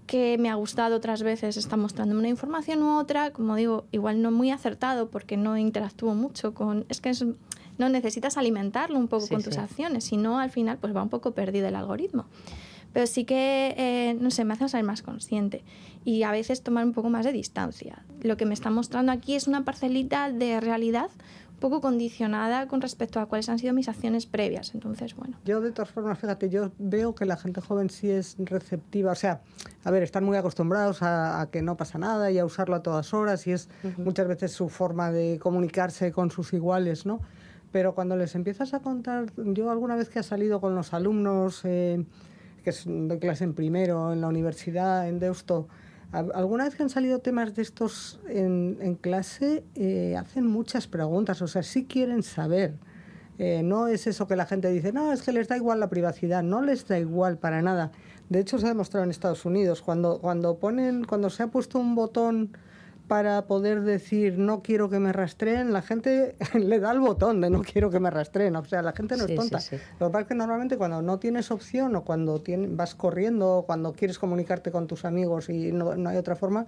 [0.05, 4.21] que me ha gustado otras veces está mostrando una información u otra, como digo, igual
[4.21, 6.85] no muy acertado porque no interactúo mucho con...
[6.89, 7.11] Es que
[7.77, 11.09] no necesitas alimentarlo un poco con tus acciones, si no al final pues va un
[11.09, 12.25] poco perdido el algoritmo.
[12.91, 15.63] Pero sí que, eh, no sé, me hace ser más consciente
[16.05, 18.05] y a veces tomar un poco más de distancia.
[18.21, 21.09] Lo que me está mostrando aquí es una parcelita de realidad
[21.63, 24.73] poco condicionada con respecto a cuáles han sido mis acciones previas.
[24.73, 25.37] Entonces, bueno.
[25.45, 29.13] Yo, de todas formas, fíjate, yo veo que la gente joven sí es receptiva.
[29.13, 29.39] O sea,
[29.85, 33.13] a ver, están muy acostumbrados a, que no pasa nada y a usarlo a todas
[33.13, 37.21] horas y es muchas veces su forma de comunicarse con sus iguales, ¿no?
[37.71, 41.61] Pero cuando les empiezas a contar, yo alguna vez que he salido con los alumnos,
[41.63, 42.03] eh,
[42.61, 45.69] que es de clase en primero, en la universidad, en Deusto,
[46.13, 51.47] Alguna vez que han salido temas de estos en, clase, eh, hacen muchas preguntas, o
[51.47, 52.75] sea, sí quieren saber.
[53.39, 55.89] Eh, no es eso que la gente dice, no, es que les da igual la
[55.89, 57.91] privacidad, no les da igual para nada.
[58.29, 61.79] De hecho, se ha demostrado en Estados Unidos, cuando, cuando, ponen, cuando se ha puesto
[61.79, 62.55] un botón
[63.07, 67.49] para poder decir no quiero que me rastreen, la gente le da el botón de
[67.49, 68.55] no quiero que me rastreen.
[68.55, 69.59] O sea, la gente no es tonta.
[69.99, 73.65] Lo que pasa es que normalmente cuando no tienes opción o cuando vas corriendo o
[73.65, 76.67] cuando quieres comunicarte con tus amigos y no, hay otra forma,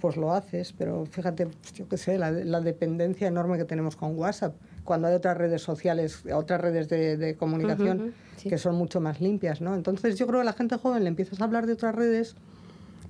[0.00, 0.72] pues lo haces.
[0.72, 5.14] Pero fíjate, pues yo qué sé, la, dependencia enorme que tenemos con WhatsApp, cuando hay
[5.14, 9.74] otras redes sociales, otras redes de, comunicación que son mucho más limpias, ¿no?
[9.74, 12.36] Entonces yo creo que a la gente joven le empiezas a hablar de otras redes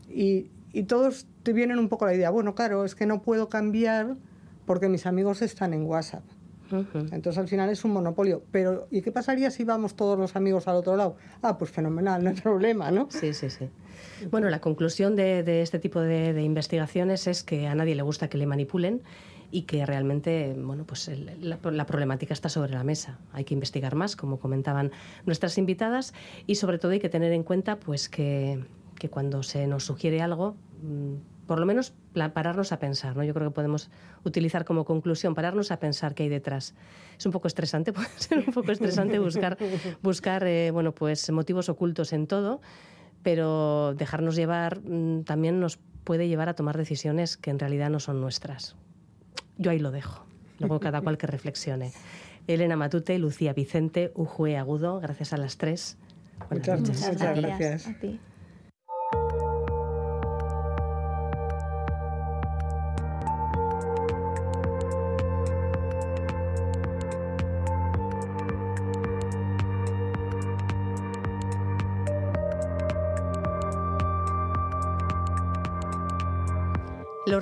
[0.09, 3.49] y, y todos te vienen un poco la idea, bueno, claro, es que no puedo
[3.49, 4.15] cambiar
[4.67, 6.23] porque mis amigos están en WhatsApp.
[6.71, 8.43] Entonces al final es un monopolio.
[8.51, 11.17] Pero ¿y qué pasaría si vamos todos los amigos al otro lado?
[11.41, 13.09] Ah, pues fenomenal, no hay problema, ¿no?
[13.11, 13.71] Sí, sí, sí.
[14.31, 18.37] Bueno, la conclusión de, este tipo de, investigaciones es que a nadie le gusta que
[18.37, 19.01] le manipulen
[19.51, 21.09] y que realmente, bueno, pues
[21.41, 23.19] la, la, problemática está sobre la mesa.
[23.33, 24.91] Hay que investigar más, como comentaban
[25.25, 26.13] nuestras invitadas,
[26.47, 28.63] y sobre todo hay que tener en cuenta, pues que
[28.99, 31.95] que cuando se nos sugiere algo, mm, por lo menos
[32.35, 33.23] pararnos a pensar, ¿no?
[33.23, 33.91] Yo creo que podemos
[34.25, 36.75] utilizar como conclusión pararnos a pensar qué hay detrás.
[37.19, 39.57] Es un poco estresante, puede ser un poco estresante buscar,
[40.03, 42.61] buscar eh, bueno, pues motivos ocultos en todo,
[43.23, 48.01] pero dejarnos llevar mm, también nos puede llevar a tomar decisiones que en realidad no
[48.01, 48.77] son nuestras.
[49.59, 50.25] Yo ahí lo dejo.
[50.59, 51.93] Luego cada cual que reflexione.
[52.47, 55.99] Elena Matute, Lucía Vicente, Ujue Agudo, gracias a las tres.
[56.51, 57.87] Muchas, muchas, gracias.
[57.87, 58.11] Los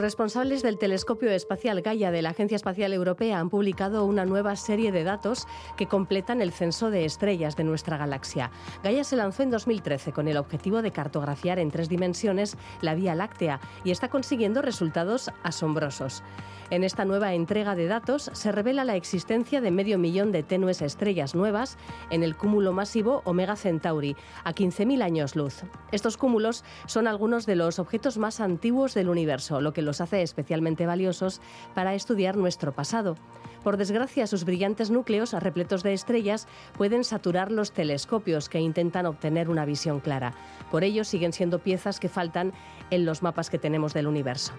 [0.05, 4.93] responsables del telescopio espacial Gaia de la Agencia Espacial Europea han publicado una nueva serie
[4.93, 5.47] de datos
[5.79, 8.51] que completan el censo de estrellas de nuestra galaxia.
[8.83, 13.15] Gaia se lanzó en 2013 con el objetivo de cartografiar en tres dimensiones la Vía
[13.15, 16.23] Láctea y está consiguiendo resultados asombrosos.
[16.71, 20.83] En esta nueva entrega de datos se revela la existencia de medio millón de tenues
[20.83, 21.77] estrellas nuevas
[22.11, 25.63] en el cúmulo masivo Omega Centauri, a 15.000 años luz.
[25.93, 30.23] Estos cúmulos son algunos de los objetos más antiguos del universo, lo que los hace
[30.23, 31.41] especialmente valiosos
[31.75, 33.17] para estudiar nuestro pasado.
[33.65, 39.49] Por desgracia, sus brillantes núcleos, repletos de estrellas, pueden saturar los telescopios que intentan obtener
[39.49, 40.35] una visión clara.
[40.71, 42.53] Por ello, siguen siendo piezas que faltan
[42.91, 44.53] en los mapas que tenemos del universo.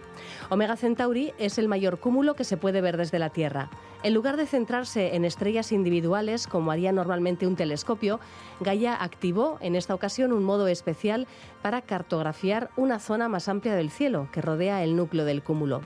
[0.49, 3.69] Omega Centauri es el mayor cúmulo que se puede ver desde la Tierra.
[4.01, 8.19] En lugar de centrarse en estrellas individuales, como haría normalmente un telescopio,
[8.59, 11.27] Gaia activó en esta ocasión un modo especial
[11.61, 15.81] para cartografiar una zona más amplia del cielo que rodea el núcleo del cúmulo.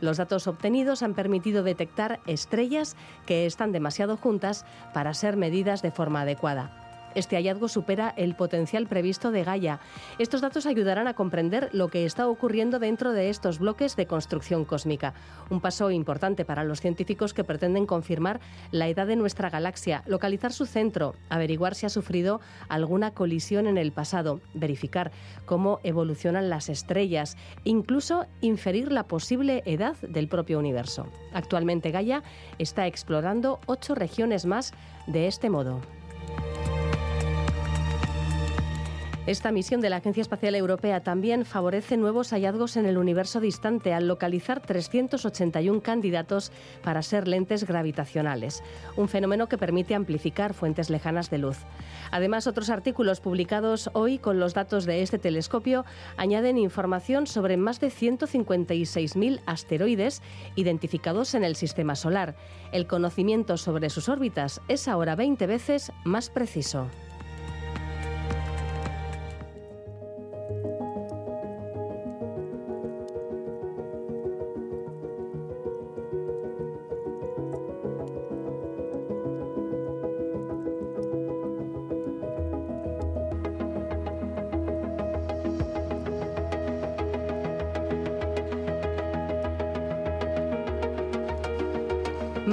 [0.00, 5.92] Los datos obtenidos han permitido detectar estrellas que están demasiado juntas para ser medidas de
[5.92, 6.81] forma adecuada.
[7.14, 9.80] Este hallazgo supera el potencial previsto de Gaia.
[10.18, 14.64] Estos datos ayudarán a comprender lo que está ocurriendo dentro de estos bloques de construcción
[14.64, 15.14] cósmica.
[15.50, 20.52] Un paso importante para los científicos que pretenden confirmar la edad de nuestra galaxia, localizar
[20.52, 25.12] su centro, averiguar si ha sufrido alguna colisión en el pasado, verificar
[25.44, 31.06] cómo evolucionan las estrellas, incluso inferir la posible edad del propio universo.
[31.32, 32.22] Actualmente Gaia
[32.58, 34.72] está explorando ocho regiones más
[35.06, 35.80] de este modo.
[39.24, 43.94] Esta misión de la Agencia Espacial Europea también favorece nuevos hallazgos en el universo distante
[43.94, 46.50] al localizar 381 candidatos
[46.82, 48.64] para ser lentes gravitacionales,
[48.96, 51.58] un fenómeno que permite amplificar fuentes lejanas de luz.
[52.10, 55.84] Además, otros artículos publicados hoy con los datos de este telescopio
[56.16, 60.20] añaden información sobre más de 156.000 asteroides
[60.56, 62.34] identificados en el sistema solar.
[62.72, 66.88] El conocimiento sobre sus órbitas es ahora 20 veces más preciso.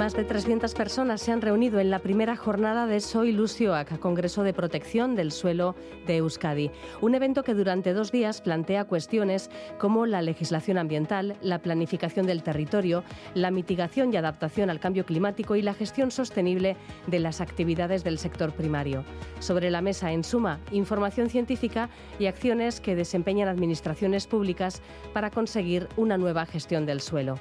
[0.00, 4.42] Más de 300 personas se han reunido en la primera jornada de Soy Lucioac, Congreso
[4.42, 6.70] de Protección del Suelo de Euskadi.
[7.02, 12.42] Un evento que durante dos días plantea cuestiones como la legislación ambiental, la planificación del
[12.42, 18.02] territorio, la mitigación y adaptación al cambio climático y la gestión sostenible de las actividades
[18.02, 19.04] del sector primario.
[19.38, 24.80] Sobre la mesa, en suma, información científica y acciones que desempeñan administraciones públicas
[25.12, 27.38] para conseguir una nueva gestión del suelo.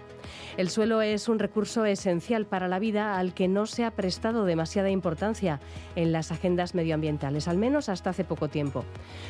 [0.57, 4.45] El suelo es un recurso esencial para la vida al que no se ha prestado
[4.45, 5.59] demasiada importancia
[5.95, 8.85] en las agendas medioambientales, al menos hasta hace poco tiempo.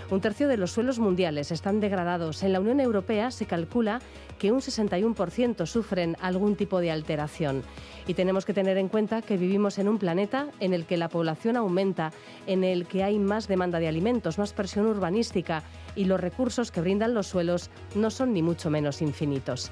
[0.09, 2.43] Un tercio de los suelos mundiales están degradados.
[2.43, 4.01] En la Unión Europea se calcula
[4.37, 7.63] que un 61% sufren algún tipo de alteración.
[8.07, 11.09] Y tenemos que tener en cuenta que vivimos en un planeta en el que la
[11.09, 12.11] población aumenta,
[12.47, 15.63] en el que hay más demanda de alimentos, más presión urbanística
[15.95, 19.71] y los recursos que brindan los suelos no son ni mucho menos infinitos.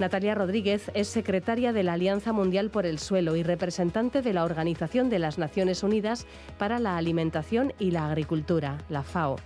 [0.00, 4.44] Natalia Rodríguez es secretaria de la Alianza Mundial por el Suelo y representante de la
[4.44, 9.36] Organización de las Naciones Unidas para la Alimentación y la Agricultura, la FAO.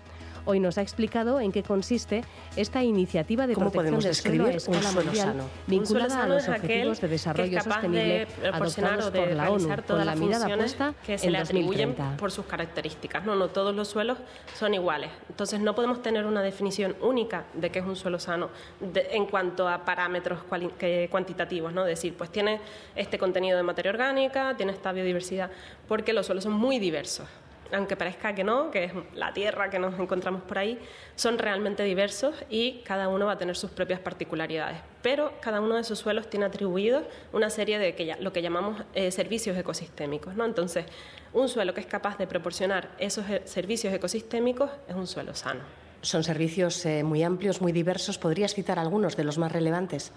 [0.47, 2.23] Hoy nos ha explicado en qué consiste
[2.55, 5.45] esta iniciativa de ¿Cómo protección podemos del suelo a describir un escala suelo mundial, sano?
[5.67, 9.11] vinculada Un suelo a sano los objetivos de desarrollo capaz sostenible de proporcionar adoptados o
[9.11, 11.33] de por la ONU realizar con todas la las mirada funciones puesta que se en
[11.33, 12.17] le atribuyen 2030.
[12.19, 13.25] por sus características.
[13.25, 14.19] No, no todos los suelos
[14.55, 15.11] son iguales.
[15.31, 19.25] Entonces no podemos tener una definición única de qué es un suelo sano de- en
[19.27, 20.41] cuanto a parámetros
[20.79, 21.85] que- cuantitativos, ¿no?
[21.85, 22.61] Decir, pues tiene
[22.97, 25.51] este contenido de materia orgánica, tiene esta biodiversidad,
[25.89, 27.27] porque los suelos son muy diversos.
[27.75, 30.79] Aunque parezca que no, que es la tierra que nos encontramos por ahí,
[31.17, 34.79] son realmente diversos y cada uno va a tener sus propias particularidades.
[35.03, 38.43] Pero cada uno de esos suelos tiene atribuidos una serie de que ya- lo que
[38.43, 40.35] llamamos eh, servicios ecosistémicos.
[40.35, 40.45] ¿no?
[40.45, 40.87] Entonces,
[41.33, 45.61] un suelo que es capaz de proporcionar esos eh, servicios ecosistémicos es un suelo sano.
[46.03, 48.19] Son servicios eh, muy amplios, muy diversos.
[48.19, 50.13] ¿Podrías citar algunos de los más relevantes?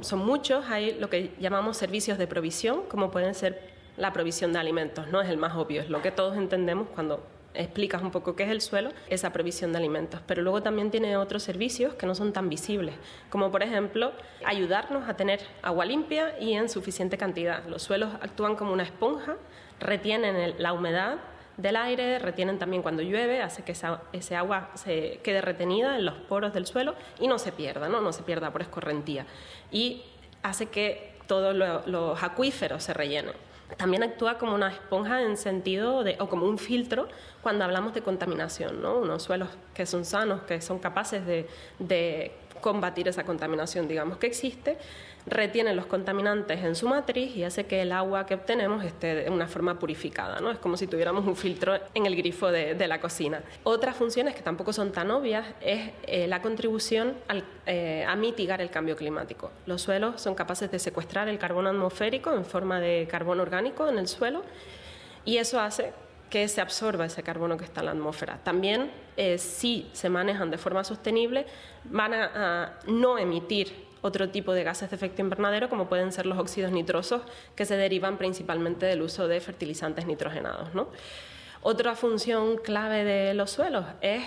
[0.00, 4.58] Son muchos, hay lo que llamamos servicios de provisión, como pueden ser la provisión de
[4.58, 5.20] alimentos, ¿no?
[5.20, 8.50] Es el más obvio, es lo que todos entendemos cuando explicas un poco qué es
[8.50, 10.20] el suelo, esa provisión de alimentos.
[10.26, 12.94] Pero luego también tiene otros servicios que no son tan visibles,
[13.30, 14.12] como por ejemplo
[14.44, 17.64] ayudarnos a tener agua limpia y en suficiente cantidad.
[17.66, 19.36] Los suelos actúan como una esponja,
[19.80, 21.16] retienen la humedad
[21.56, 26.04] del aire, retienen también cuando llueve, hace que esa, ese agua se quede retenida en
[26.04, 29.24] los poros del suelo y no se pierda, no, no se pierda por escorrentía.
[29.72, 30.02] Y
[30.42, 33.32] hace que todos lo- los acuíferos se rellenen.
[33.76, 37.08] También actúa como una esponja en sentido de, o como un filtro
[37.42, 38.98] cuando hablamos de contaminación, ¿no?
[38.98, 41.48] Unos suelos que son sanos, que son capaces de,
[41.78, 44.78] de combatir esa contaminación, digamos, que existe,
[45.26, 49.30] retienen los contaminantes en su matriz y hace que el agua que obtenemos esté de
[49.30, 50.52] una forma purificada, ¿no?
[50.52, 53.42] Es como si tuviéramos un filtro en el grifo de, de la cocina.
[53.64, 58.60] Otras funciones que tampoco son tan obvias es eh, la contribución al- eh, a mitigar
[58.60, 59.50] el cambio climático.
[59.66, 63.98] Los suelos son capaces de secuestrar el carbono atmosférico en forma de carbono orgánico en
[63.98, 64.44] el suelo
[65.24, 65.92] y eso hace
[66.30, 68.38] que se absorba ese carbono que está en la atmósfera.
[68.44, 71.46] También, eh, si se manejan de forma sostenible,
[71.84, 76.38] van a no emitir otro tipo de gases de efecto invernadero, como pueden ser los
[76.38, 77.22] óxidos nitrosos,
[77.54, 80.68] que se derivan principalmente del uso de fertilizantes nitrogenados.
[81.62, 84.22] Otra función clave de los suelos es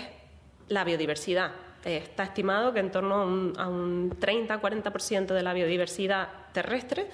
[0.68, 1.52] la biodiversidad.
[1.84, 7.08] Está estimado que en torno a un, a un 30-40% de la biodiversidad terrestre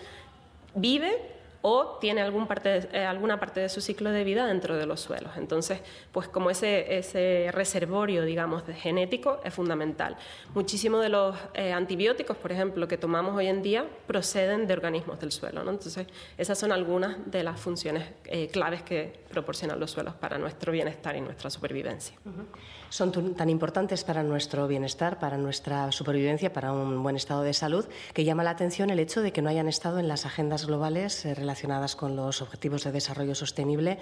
[0.75, 1.36] vive
[1.69, 5.33] o tiene eh, alguna parte de su ciclo de vida dentro de los suelos.
[5.37, 5.81] Entonces,
[6.13, 10.17] pues como ese, ese reservorio, digamos, genético es fundamental.
[10.55, 15.19] Muchísimos de los eh, antibióticos, por ejemplo, que tomamos hoy en día, proceden de organismos
[15.19, 15.65] del suelo.
[15.65, 15.73] ¿no?
[15.73, 16.07] Entonces,
[16.39, 21.17] esas son algunas de las funciones eh, claves que proporcionan los suelos para nuestro bienestar
[21.17, 22.17] y nuestra supervivencia.
[22.91, 27.87] Son tan importantes para nuestro bienestar, para nuestra supervivencia, para un buen estado de salud,
[28.15, 31.25] que llama la atención el hecho de que no hayan estado en las agendas globales
[31.25, 33.99] eh, relacionadas relacionadas con los objetivos de desarrollo sostenible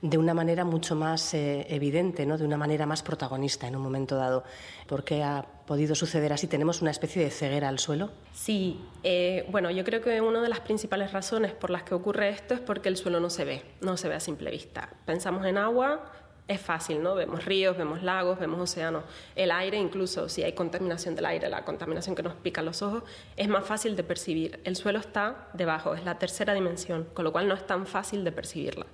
[0.00, 2.38] de una manera mucho más eh, evidente, ¿no?
[2.38, 4.42] de una manera más protagonista en un momento dado.
[4.86, 6.46] ¿Por qué ha podido suceder así?
[6.46, 8.10] ¿Tenemos una especie de ceguera al suelo?
[8.32, 12.30] Sí, eh, bueno, yo creo que una de las principales razones por las que ocurre
[12.30, 14.90] esto es porque el suelo no se ve, no se ve a simple vista.
[15.06, 16.04] Pensamos en agua,
[16.46, 17.14] es fácil, ¿no?
[17.14, 19.04] Vemos ríos, vemos lagos, vemos océanos.
[19.34, 23.02] El aire, incluso si hay contaminación del aire, la contaminación que nos pica los ojos,
[23.36, 24.60] es más fácil de percibir.
[24.64, 28.24] El suelo está debajo, es la tercera dimensión, con lo cual no es tan fácil
[28.24, 28.84] de percibirla.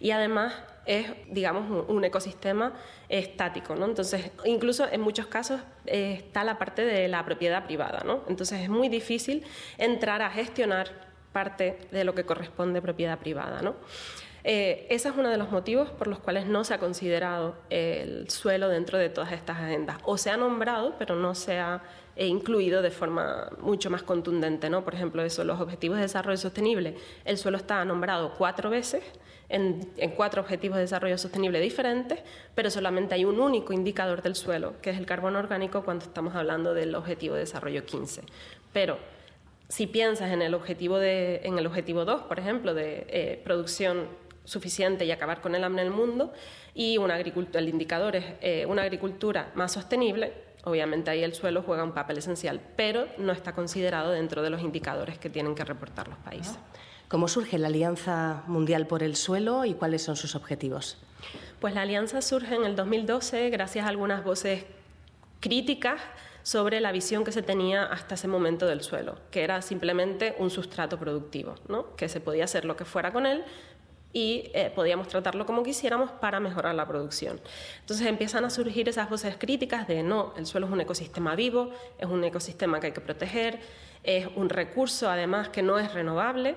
[0.00, 0.54] Y además
[0.84, 2.74] es, digamos, un, ecosistema
[3.08, 3.86] estático, ¿no?
[3.86, 8.22] Entonces, incluso en muchos casos eh, está la parte de la propiedad privada, ¿no?
[8.28, 9.44] Entonces es muy difícil
[9.78, 13.76] entrar a gestionar parte de lo que corresponde propiedad privada, ¿no?
[14.50, 18.30] Eh, ese es uno de los motivos por los cuales no se ha considerado el
[18.30, 19.98] suelo dentro de todas estas agendas.
[20.04, 21.82] O se ha nombrado, pero no se ha
[22.16, 24.70] eh, incluido de forma mucho más contundente.
[24.70, 24.84] ¿no?
[24.84, 26.96] Por ejemplo, eso, los objetivos de desarrollo sostenible.
[27.26, 29.04] El suelo está nombrado cuatro veces
[29.50, 29.86] en,
[30.16, 32.20] cuatro objetivos de desarrollo sostenible diferentes,
[32.54, 36.34] pero solamente hay un único indicador del suelo, que es el carbono orgánico cuando estamos
[36.34, 38.22] hablando del objetivo de desarrollo 15.
[38.72, 38.96] Pero
[39.68, 44.08] si piensas en el objetivo, de, en el objetivo 2, por ejemplo, de eh, producción
[44.48, 46.32] suficiente y acabar con el hambre en el mundo,
[46.74, 50.32] y una agricultura, el indicador es eh, una agricultura más sostenible,
[50.64, 54.62] obviamente ahí el suelo juega un papel esencial, pero no está considerado dentro de los
[54.62, 56.58] indicadores que tienen que reportar los países.
[57.08, 60.98] ¿Cómo surge la Alianza Mundial por el Suelo y cuáles son sus objetivos?
[61.60, 64.64] Pues la alianza surge en el 2012 gracias a algunas voces
[65.40, 66.00] críticas
[66.42, 70.50] sobre la visión que se tenía hasta ese momento del suelo, que era simplemente un
[70.50, 71.94] sustrato productivo, ¿no?
[71.96, 73.44] que se podía hacer lo que fuera con él,
[74.12, 77.40] y eh, podíamos tratarlo como quisiéramos para mejorar la producción.
[77.80, 81.70] Entonces empiezan a surgir esas voces críticas de no, el suelo es un ecosistema vivo,
[81.98, 83.60] es un ecosistema que hay que proteger,
[84.02, 86.56] es un recurso además que no es renovable.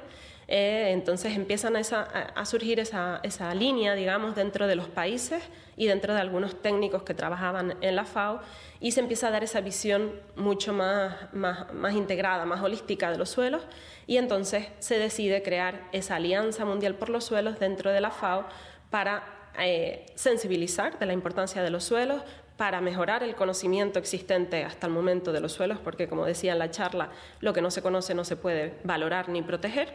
[0.53, 5.41] Eh, entonces empiezan a, surgir esa, línea, digamos, dentro de los países
[5.77, 8.41] y dentro de algunos técnicos que trabajaban en la FAO
[8.81, 13.61] y se empieza a dar esa visión mucho más integrada, más holística de los suelos
[14.07, 18.45] y entonces se decide crear esa Alianza Mundial por los Suelos dentro de la FAO
[18.89, 19.23] para
[19.57, 22.23] eh, sensibilizar de la importancia de los suelos,
[22.57, 26.59] para mejorar el conocimiento existente hasta el momento de los suelos, porque como decía en
[26.59, 29.93] la charla, lo que no se conoce no se puede valorar ni proteger,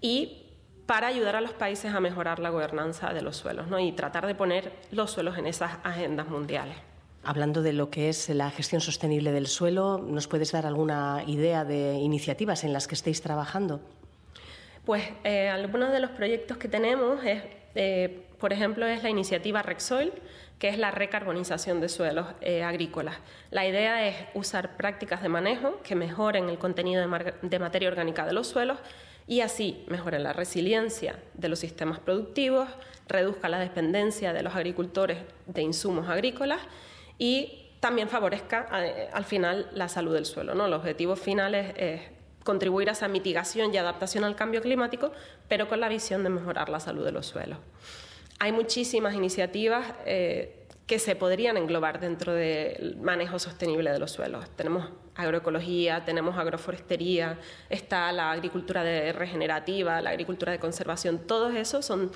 [0.00, 0.46] y
[0.86, 3.78] para ayudar a los países a mejorar la gobernanza de los suelos ¿no?
[3.78, 6.76] y tratar de poner los suelos en esas agendas mundiales.
[7.22, 11.64] Hablando de lo que es la gestión sostenible del suelo, ¿nos puedes dar alguna idea
[11.64, 13.80] de iniciativas en las que estéis trabajando?
[14.84, 17.42] Pues eh, algunos de los proyectos que tenemos es,
[17.74, 20.12] eh, por ejemplo, es la iniciativa RECSOIL,
[20.58, 23.16] que es la recarbonización de suelos eh, agrícolas.
[23.50, 27.00] La idea es usar prácticas de manejo que mejoren el contenido
[27.42, 28.78] de, materia orgánica de los suelos
[29.30, 32.68] y así mejoren la resiliencia de los sistemas productivos,
[33.06, 36.60] reduzca la dependencia de los agricultores de insumos agrícolas
[37.16, 40.56] y también favorezca eh, al final la salud del suelo.
[40.56, 40.66] ¿no?
[40.66, 42.02] El objetivo final es,
[42.42, 45.12] contribuir a esa mitigación y adaptación al cambio climático,
[45.46, 47.58] pero con la visión de mejorar la salud de los suelos.
[48.40, 54.50] Hay muchísimas iniciativas eh, que se podrían englobar dentro del manejo sostenible de los suelos.
[54.56, 57.38] Tenemos agroecología, tenemos agroforestería,
[57.68, 58.82] está la agricultura
[59.12, 62.10] regenerativa, la agricultura de conservación, todos esos son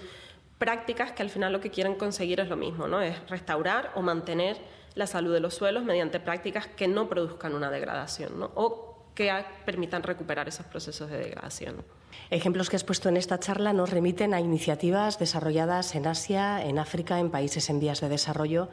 [0.58, 3.00] prácticas que al final lo que quieren conseguir es lo mismo, ¿no?
[3.00, 4.56] Es restaurar o mantener
[4.94, 9.30] la salud de los suelos mediante prácticas que no produzcan una degradación o que
[9.64, 11.84] permitan recuperar esos procesos de degradación.
[12.30, 16.78] Ejemplos que has puesto en esta charla nos remiten a iniciativas desarrolladas en Asia, en
[16.78, 18.68] África, en países en vías de desarrollo,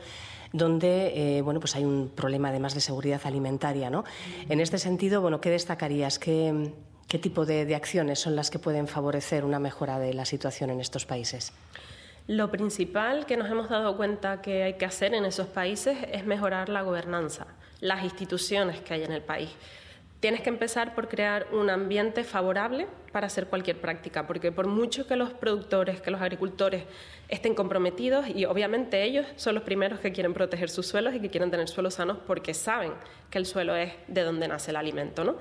[0.53, 3.89] donde eh, bueno, pues hay un problema además de seguridad alimentaria.
[3.89, 4.03] ¿no?
[4.49, 6.19] En este sentido, bueno, ¿qué destacarías?
[6.19, 6.73] ¿Qué,
[7.07, 10.81] qué tipo de acciones son las que pueden favorecer una mejora de la situación en
[10.81, 11.53] estos países?
[12.27, 16.25] Lo principal que nos hemos dado cuenta que hay que hacer en esos países es
[16.25, 17.47] mejorar la gobernanza,
[17.79, 19.49] las instituciones que hay en el país.
[20.21, 25.07] Tienes que empezar por crear un ambiente favorable para hacer cualquier práctica, porque por mucho
[25.07, 26.83] que los productores, que los agricultores
[27.27, 31.31] estén comprometidos, y obviamente ellos son los primeros que quieren proteger sus suelos y que
[31.31, 32.93] quieren tener suelos sanos porque saben
[33.31, 35.37] que el suelo es de donde nace el alimento, ¿no?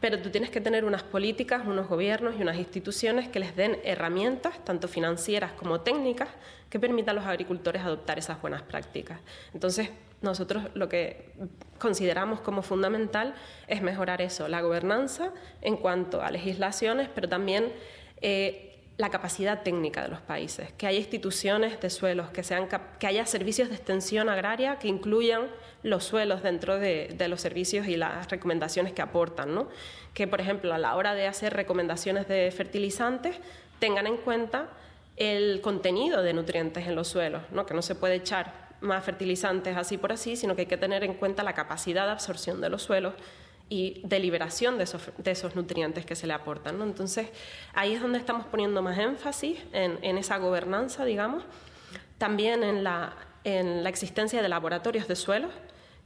[0.00, 3.80] Pero tú tienes que tener unas políticas, unos gobiernos y unas instituciones que les den
[3.82, 6.28] herramientas, tanto financieras como técnicas,
[6.70, 9.20] que permitan a los agricultores adoptar esas buenas prácticas.
[9.52, 9.90] Entonces,
[10.22, 11.32] nosotros lo que
[11.78, 13.34] consideramos como fundamental
[13.66, 17.72] es mejorar eso, la gobernanza en cuanto a legislaciones, pero también
[18.22, 22.68] eh, la capacidad técnica de los países, que haya instituciones de suelos, que, sean,
[22.98, 25.48] que haya servicios de extensión agraria que incluyan
[25.82, 29.54] los suelos dentro de, los servicios y las recomendaciones que aportan.
[29.54, 29.68] ¿no?
[30.12, 33.36] Que, por ejemplo, a la hora de hacer recomendaciones de fertilizantes,
[33.78, 34.68] tengan en cuenta
[35.20, 37.66] el contenido de nutrientes en los suelos, ¿no?
[37.66, 41.04] que no se puede echar más fertilizantes así por así, sino que hay que tener
[41.04, 43.12] en cuenta la capacidad de absorción de los suelos
[43.68, 46.80] y de liberación de esos, nutrientes que se le aportan.
[46.80, 47.28] Entonces,
[47.74, 51.44] ahí es donde estamos poniendo más énfasis en, esa gobernanza, digamos,
[52.16, 53.14] también en la,
[53.44, 55.52] existencia de laboratorios de suelos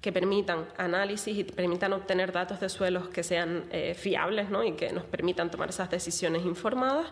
[0.05, 4.93] que permitan análisis y permitan obtener datos de suelos que sean eh, fiables y que
[4.93, 7.07] nos permitan tomar esas decisiones informadas,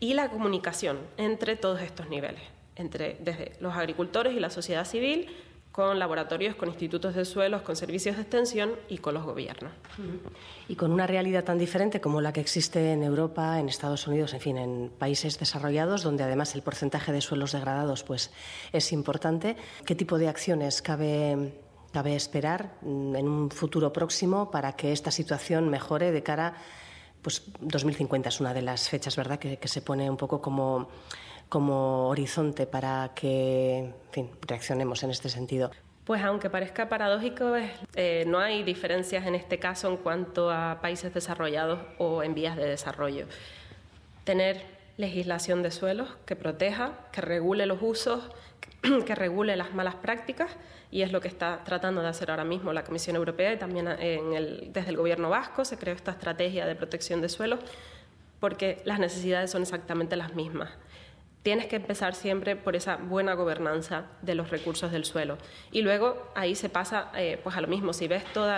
[0.00, 2.42] y la comunicación entre todos estos niveles,
[2.74, 5.28] entre desde los agricultores y la sociedad civil,
[5.70, 9.70] con laboratorios, con institutos de suelos, con servicios de extensión y con los gobiernos.
[10.66, 14.34] Y con una realidad tan diferente como la que existe en Europa, en Estados Unidos,
[14.34, 18.32] en fin, en países desarrollados, donde además el porcentaje de suelos degradados pues,
[18.72, 19.54] es importante,
[19.86, 21.52] ¿qué tipo de acciones cabe,
[21.92, 26.54] cabe esperar mm, en un futuro próximo para que esta situación mejore de cara
[27.22, 30.88] pues 2050 es una de las fechas, ¿verdad?, que, se pone un poco como
[31.48, 33.92] como horizonte para que
[34.48, 35.70] reaccionemos en este sentido?
[36.06, 37.54] Pues aunque parezca paradójico,
[37.94, 42.56] eh, no hay diferencias en este caso en cuanto a países desarrollados o en vías
[42.56, 43.26] de desarrollo.
[44.24, 44.64] Tener
[45.02, 48.30] legislación de suelos que proteja, que regule los usos,
[49.06, 50.50] que regule las malas prácticas,
[50.90, 53.86] y es lo que está tratando de hacer ahora mismo la Comisión Europea y también
[53.86, 57.60] desde el Gobierno vasco se creó esta estrategia de protección de suelos
[58.40, 60.68] porque las necesidades son exactamente las mismas
[61.42, 65.38] tienes que empezar siempre por esa buena gobernanza de los recursos del suelo.
[65.72, 67.92] Y luego ahí se pasa eh, pues a lo mismo.
[67.92, 68.50] Si ves todo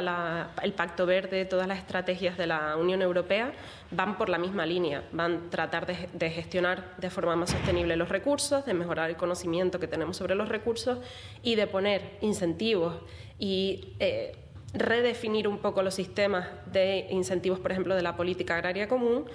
[0.63, 3.53] el Pacto Verde, todas las estrategias de la Unión Europea,
[3.91, 5.03] van por la misma línea.
[5.13, 9.81] Van a tratar de, gestionar de forma más sostenible los recursos, de mejorar el conocimiento
[9.81, 10.99] que tenemos sobre los recursos
[11.43, 12.97] y de poner incentivos
[13.39, 13.95] y...
[13.99, 14.37] Eh,
[14.77, 19.27] redefinir un poco los sistemas de incentivos, por ejemplo, de la política agraria común,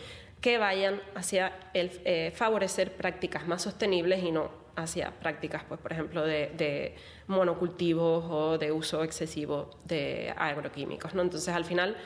[0.42, 5.92] que vayan hacia el eh, favorecer prácticas más sostenibles y no hacia prácticas, pues, por
[5.92, 6.96] ejemplo, de,
[7.28, 11.14] monocultivos o de uso excesivo de agroquímicos.
[11.14, 11.22] ¿no?
[11.22, 11.98] Entonces, al final,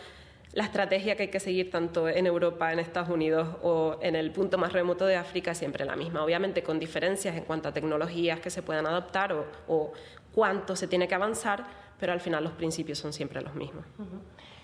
[0.54, 4.32] la estrategia que hay que seguir tanto en Europa, en Estados Unidos o en el
[4.32, 7.74] punto más remoto de África es siempre la misma, obviamente con diferencias en cuanto a
[7.74, 9.34] tecnologías que se puedan adoptar
[9.68, 9.94] o,
[10.34, 11.64] cuánto se tiene que avanzar,
[12.00, 13.86] pero al final los principios son siempre los mismos.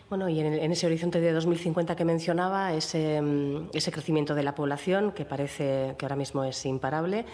[0.09, 5.11] Bueno, y en, ese horizonte de 2050 que mencionaba, mm, ese, crecimiento de la población,
[5.11, 7.25] que parece que ahora mismo es imparable,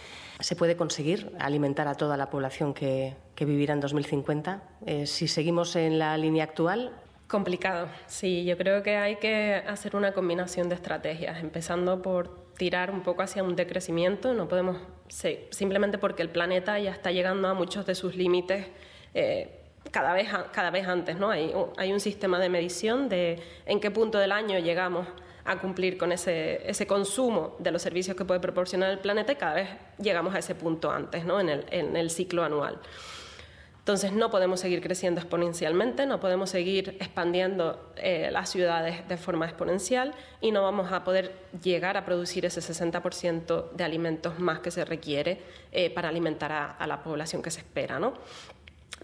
[0.41, 4.61] ¿se puede conseguir alimentar a toda la población que, vivirá en 2050?
[4.85, 6.91] Eh, si seguimos en la línea actual.
[7.29, 8.43] Complicado, sí.
[8.43, 13.21] Yo creo que hay que hacer una combinación de estrategias, empezando por tirar un poco
[13.21, 14.33] hacia un decrecimiento.
[14.33, 14.77] No podemos,
[15.49, 18.67] simplemente porque el planeta ya está llegando a muchos de sus límites.
[19.13, 19.61] Eh,
[19.95, 21.29] cada vez, cada vez antes, ¿no?
[21.29, 25.07] Hay, hay un sistema de medición de en qué punto del año llegamos
[25.45, 29.35] a cumplir con ese, ese, consumo de los servicios que puede proporcionar el planeta y
[29.37, 31.39] cada vez llegamos a ese punto antes, ¿no?
[31.39, 32.77] en, el, en el ciclo anual.
[33.79, 39.45] Entonces no podemos seguir creciendo exponencialmente, no podemos seguir expandiendo eh, las ciudades de forma
[39.45, 41.31] exponencial y no vamos a poder
[41.63, 45.39] llegar a producir ese 60% de alimentos más que se requiere
[45.71, 47.99] eh, para alimentar a, a, la población que se espera.
[47.99, 48.15] ¿no?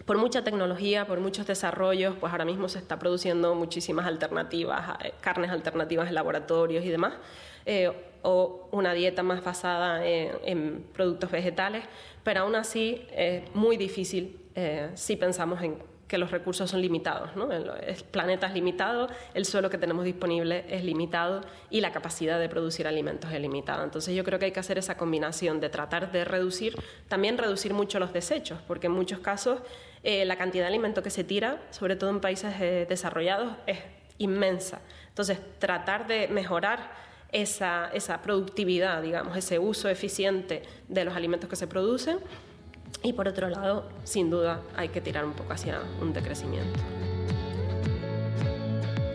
[0.06, 5.14] Por mucha tecnología, por muchos desarrollos, pues ahora mismo se está produciendo muchísimas alternativas, eh,
[5.22, 7.14] carnes alternativas en laboratorios y demás,
[7.66, 7.92] eh,
[8.24, 11.84] o una dieta más basada en, productos vegetales,
[12.24, 15.78] pero aún así es muy difícil eh, si pensamos en
[16.12, 17.50] que los recursos son limitados, ¿no?
[17.54, 21.40] el, planeta es limitado, el suelo que tenemos disponible es limitado
[21.70, 23.86] y la capacidad de producir alimentos es limitada.
[23.86, 26.76] Entonces yo creo que hay que hacer esa combinación de tratar de reducir,
[27.08, 29.60] también reducir mucho los desechos, porque en muchos casos
[30.04, 33.80] eh, la cantidad de alimento que se tira, sobre todo en países eh, desarrollados, es
[34.18, 34.82] inmensa.
[35.08, 36.92] Entonces tratar de mejorar
[37.32, 42.20] esa, esa productividad, digamos, ese uso eficiente de los alimentos que se producen
[43.04, 46.80] y por otro lado, sin duda, hay que tirar un poco hacia un decrecimiento.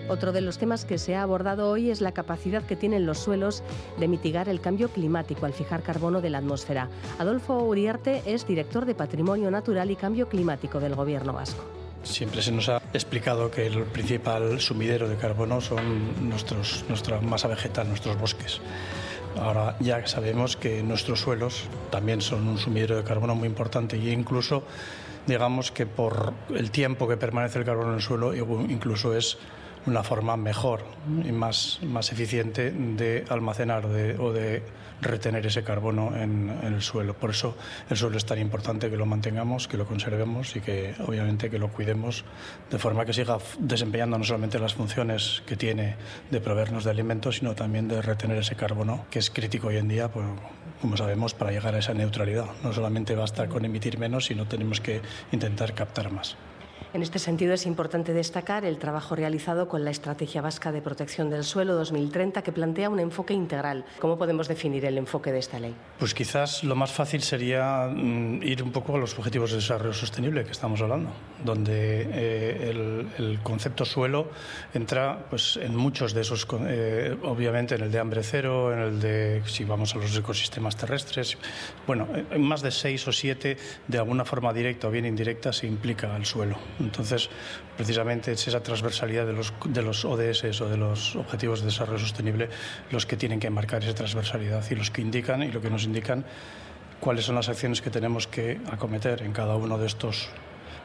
[0.08, 3.18] Otro de los temas que se ha abordado hoy es la capacidad que tienen los
[3.18, 3.64] suelos
[3.98, 6.88] de mitigar el cambio climático al fijar carbono de la atmósfera.
[7.18, 11.64] Adolfo Uriarte es director de Patrimonio Natural y Cambio Climático del Gobierno vasco.
[12.04, 17.48] Siempre se nos ha explicado que el principal sumidero de carbono son nuestros, nuestra masa
[17.48, 18.60] vegetal, nuestros bosques.
[19.40, 24.12] Ahora ya sabemos que nuestros suelos también son un sumidero de carbono muy importante e
[24.12, 24.64] incluso
[25.26, 29.38] digamos que por el tiempo que permanece el carbono en el suelo incluso es
[29.86, 30.84] una forma mejor
[31.24, 34.62] y más, más eficiente de almacenar o de
[35.00, 37.14] retener ese carbono en, el suelo.
[37.14, 37.56] Por eso
[37.90, 41.58] el suelo es tan importante que lo mantengamos, que lo conservemos y que obviamente que
[41.58, 42.24] lo cuidemos
[42.70, 45.96] de forma que siga desempeñando no solamente las funciones que tiene
[46.30, 49.88] de proveernos de alimentos, sino también de retener ese carbono, que es crítico hoy en
[49.88, 50.26] día, pues,
[50.80, 52.46] como sabemos, para llegar a esa neutralidad.
[52.62, 55.00] No solamente basta con emitir menos, sino tenemos que
[55.32, 56.36] intentar captar más.
[56.94, 61.28] En este sentido, es importante destacar el trabajo realizado con la Estrategia Vasca de Protección
[61.30, 63.84] del Suelo 2030, que plantea un enfoque integral.
[63.98, 65.74] ¿Cómo podemos definir el enfoque de esta ley?
[65.98, 69.92] Pues quizás lo más fácil sería mm, ir un poco a los objetivos de desarrollo
[69.92, 71.10] sostenible que estamos hablando,
[71.44, 74.30] donde eh, el, concepto suelo
[74.72, 79.00] entra pues, en muchos de esos, eh, obviamente en el de hambre cero, en el
[79.00, 81.36] de, si vamos a los ecosistemas terrestres,
[81.86, 83.56] bueno, en más de seis o siete,
[83.86, 86.56] de alguna forma directa o bien indirecta, se implica el suelo.
[86.80, 87.30] Entonces,
[87.76, 91.98] precisamente es esa transversalidad de los, de los ODS o de los Objetivos de Desarrollo
[91.98, 92.48] Sostenible
[92.90, 95.84] los que tienen que marcar esa transversalidad y los que indican y lo que nos
[95.84, 96.24] indican
[97.00, 100.28] cuáles son las acciones que tenemos que acometer en cada uno de estos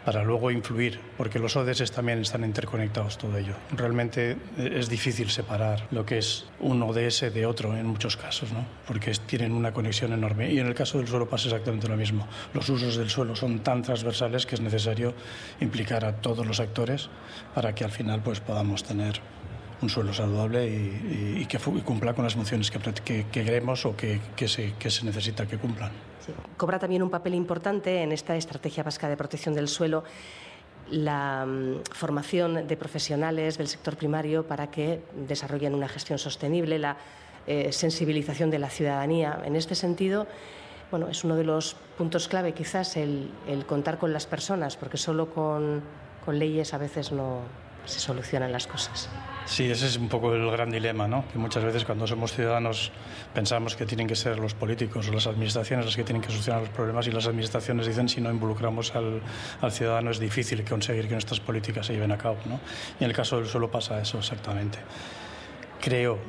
[0.05, 3.53] para luego influir, porque los ODS también están interconectados todo ello.
[3.71, 8.51] Realmente eh, es difícil separar lo que es un ODS de otro en muchos casos,
[8.51, 8.65] ¿no?
[8.87, 10.51] porque tienen una conexión enorme.
[10.51, 12.27] Y en el caso del suelo pasa exactamente lo mismo.
[12.53, 15.13] Los usos del suelo son tan transversales que es necesario
[15.59, 17.09] implicar a todos los actores
[17.53, 19.21] para que al final pues, podamos tener
[19.81, 24.73] un suelo saludable y, que cumpla con las funciones que, que, queremos o que, se,
[24.73, 26.10] que se necesita que cumplan.
[26.57, 30.03] Cobra también un papel importante en esta estrategia vasca de protección del suelo
[30.89, 36.97] la mm, formación de profesionales del sector primario para que desarrollen una gestión sostenible, la
[37.47, 39.41] eh, sensibilización de la ciudadanía.
[39.45, 40.27] En este sentido,
[40.91, 43.31] bueno, es uno de los puntos clave quizás el,
[43.67, 45.81] contar con las personas, porque solo con
[46.27, 47.41] leyes a veces no,
[47.85, 49.09] se solucionan las cosas.
[49.45, 51.25] Sí, ese es un poco el gran dilema, ¿no?
[51.31, 52.91] Que muchas veces cuando somos ciudadanos
[53.33, 56.61] pensamos que tienen que ser los políticos o las administraciones las que tienen que solucionar
[56.61, 59.21] los problemas y las administraciones dicen si no involucramos al,
[59.61, 62.59] al ciudadano es difícil conseguir que nuestras políticas se lleven a cabo, ¿no?
[62.99, 64.79] Y en el caso del suelo pasa eso exactamente.
[65.81, 66.19] Creo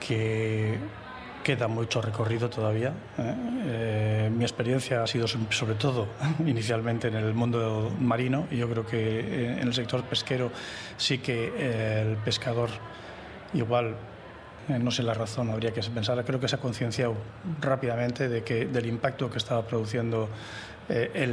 [0.00, 0.78] que
[1.44, 2.92] queda mucho recorrido todavía.
[3.18, 3.34] ¿eh?
[3.66, 6.08] Eh, mi experiencia ha sido sobre todo
[6.46, 10.50] inicialmente en el mundo marino y yo creo que eh, en el sector pesquero
[10.96, 12.70] sí que el pescador
[13.52, 13.94] igual
[14.66, 16.24] no sé la razón, habría que pensar.
[16.24, 17.14] Creo que se ha concienciado
[17.60, 20.30] rápidamente de que, del impacto que estaba produciendo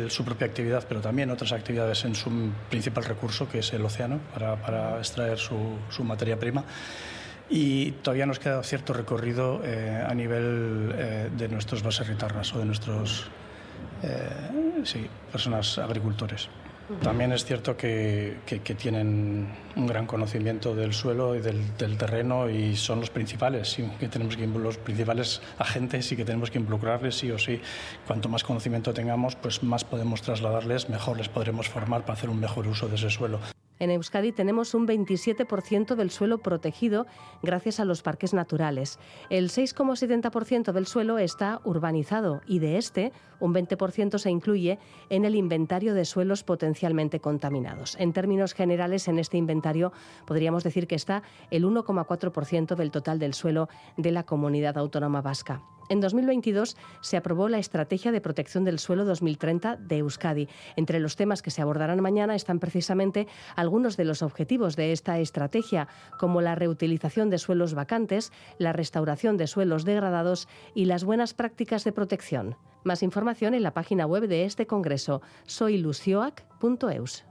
[0.10, 2.30] su propia actividad, pero también otras actividades en su
[2.70, 6.66] principal recurso, que es el océano, para, para extraer su, su materia prima
[7.52, 12.66] y todavía nos queda cierto recorrido eh, a nivel eh, de nuestros baserritarras o de
[12.66, 13.28] nuestros
[14.04, 14.30] eh,
[14.86, 16.48] sí, personas agricultores.
[17.04, 19.48] También es cierto que, que, tienen
[19.78, 24.36] un gran conocimiento del suelo y del, del, terreno y son los principales, que tenemos
[24.36, 27.62] que los principales agentes y que tenemos que involucrarles sí o sí.
[28.06, 32.42] Cuanto más conocimiento tengamos, pues más podemos trasladarles, mejor les podremos formar para hacer un
[32.42, 33.40] mejor uso de ese suelo.
[33.82, 37.08] En Euskadi tenemos un 27% del suelo protegido
[37.42, 39.00] gracias a los parques naturales.
[39.32, 44.78] El 6,70% del suelo está urbanizado y de este un 20% se incluye
[45.10, 47.96] en el inventario de suelos potencialmente contaminados.
[48.00, 49.92] En términos generales, en este inventario
[50.28, 53.68] podríamos decir que está el 1,4% del total del suelo
[53.98, 55.64] de la comunidad autónoma vasca.
[55.90, 60.48] En 2022 se aprobó la Estrategia de Protección del Suelo 2030 de Euskadi.
[60.76, 65.20] Entre los temas que se abordarán mañana están precisamente algunos de los objetivos de esta
[65.20, 65.88] estrategia,
[66.20, 71.84] como la reutilización de suelos vacantes, la restauración de suelos degradados y las buenas prácticas
[71.84, 72.56] de protección.
[72.84, 77.26] Más información en la página web de este congreso, soylucioac.eus.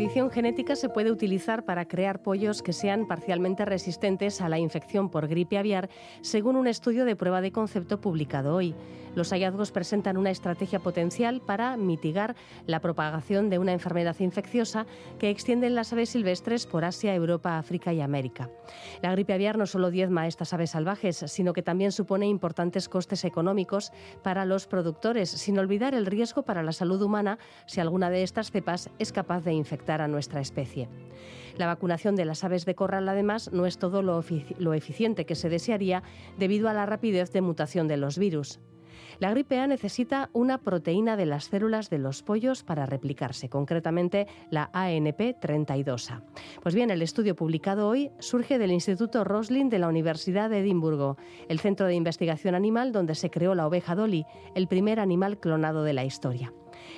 [0.00, 5.10] edición genética se puede utilizar para crear pollos que sean parcialmente resistentes a la infección
[5.10, 5.90] por gripe aviar,
[6.22, 8.74] según un estudio de prueba de concepto publicado hoy.
[9.14, 12.36] Los hallazgos presentan una estrategia potencial para mitigar
[12.66, 14.86] la propagación de una enfermedad infecciosa
[15.18, 18.50] que extiende las aves silvestres por Asia, Europa, África y América.
[19.02, 22.88] La gripe aviar no solo diezma a estas aves salvajes, sino que también supone importantes
[22.88, 23.92] costes económicos
[24.22, 28.50] para los productores, sin olvidar el riesgo para la salud humana si alguna de estas
[28.50, 30.88] cepas es capaz de infectar a nuestra especie.
[31.58, 35.48] La vacunación de las aves de corral, además, no es todo lo eficiente que se
[35.48, 36.02] desearía
[36.38, 38.60] debido a la rapidez de mutación de los virus.
[39.20, 44.26] La gripe A necesita una proteína de las células de los pollos para replicarse, concretamente
[44.48, 46.22] la ANP32A.
[46.62, 51.18] Pues bien, el estudio publicado hoy surge del Instituto Roslin de la Universidad de Edimburgo,
[51.50, 55.84] el centro de investigación animal donde se creó la oveja Dolly, el primer animal clonado
[55.84, 56.54] de la historia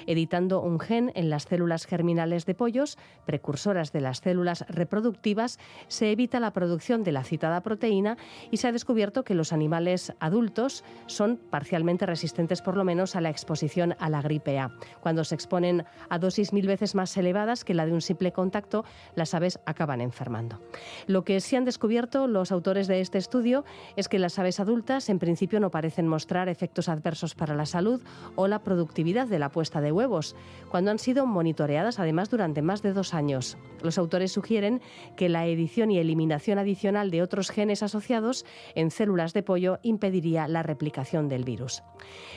[0.07, 5.59] editando un gen en las células germinales de pollos, precursoras de las células reproductivas,
[5.89, 8.16] se evita la producción de la citada proteína
[8.51, 13.20] y se ha descubierto que los animales adultos son parcialmente resistentes por lo menos a
[13.20, 14.70] la exposición a la gripe A.
[15.01, 18.85] Cuando se exponen a dosis mil veces más elevadas que la de un simple contacto,
[19.14, 20.61] las aves acaban enfermando.
[21.07, 23.64] Lo que sí han descubierto los autores de este estudio
[23.97, 28.03] es que las aves adultas en principio no parecen mostrar efectos adversos para la salud
[28.37, 30.35] o la productividad de la puesta de huevos,
[30.70, 33.59] cuando han sido monitoreadas además durante más de dos años.
[33.83, 34.80] Los autores sugieren
[35.16, 40.49] que la edición y eliminación adicional de otros genes asociados en células de pollo impediría
[40.49, 41.83] la replicación del virus.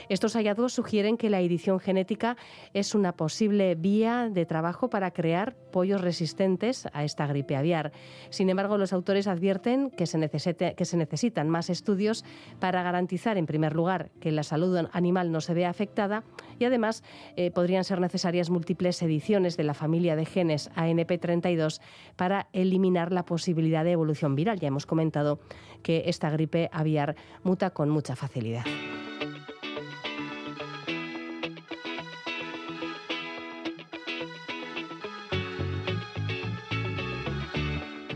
[0.10, 2.38] Estos hallazgos sugieren que la edición genética
[2.74, 7.92] es una posible vía de trabajo para crear pollos resistentes a esta gripe aviar.
[8.30, 10.30] Sin embargo, los autores advierten que se,
[10.76, 12.24] que se necesitan más estudios
[12.60, 16.24] para garantizar, en primer lugar, que la salud animal no se vea afectada
[16.60, 17.04] y además
[17.36, 21.82] eh, podrían ser necesarias múltiples ediciones de la familia de genes ANP32
[22.16, 24.60] para eliminar la posibilidad de evolución viral.
[24.60, 25.40] Ya hemos comentado
[25.84, 28.66] que esta gripe aviar muta con mucha facilidad.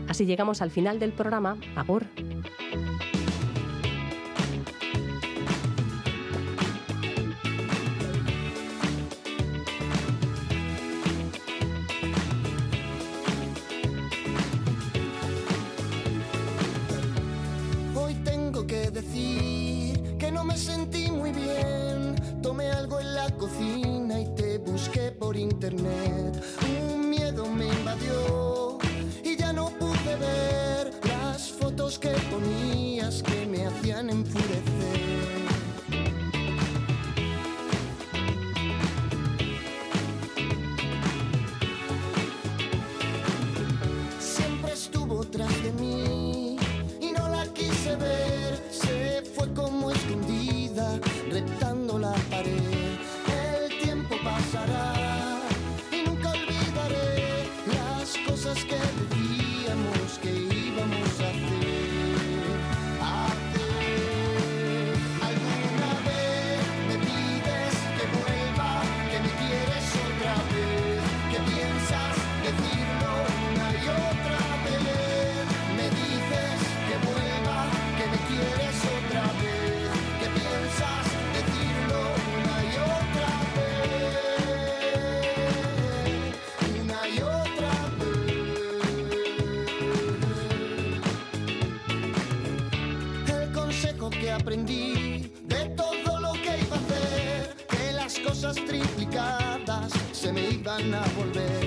[0.08, 1.56] Así llegamos al final del programa.
[1.76, 2.04] Agur.
[33.10, 34.69] Triplicadas se me
[100.70, 101.59] van a volver.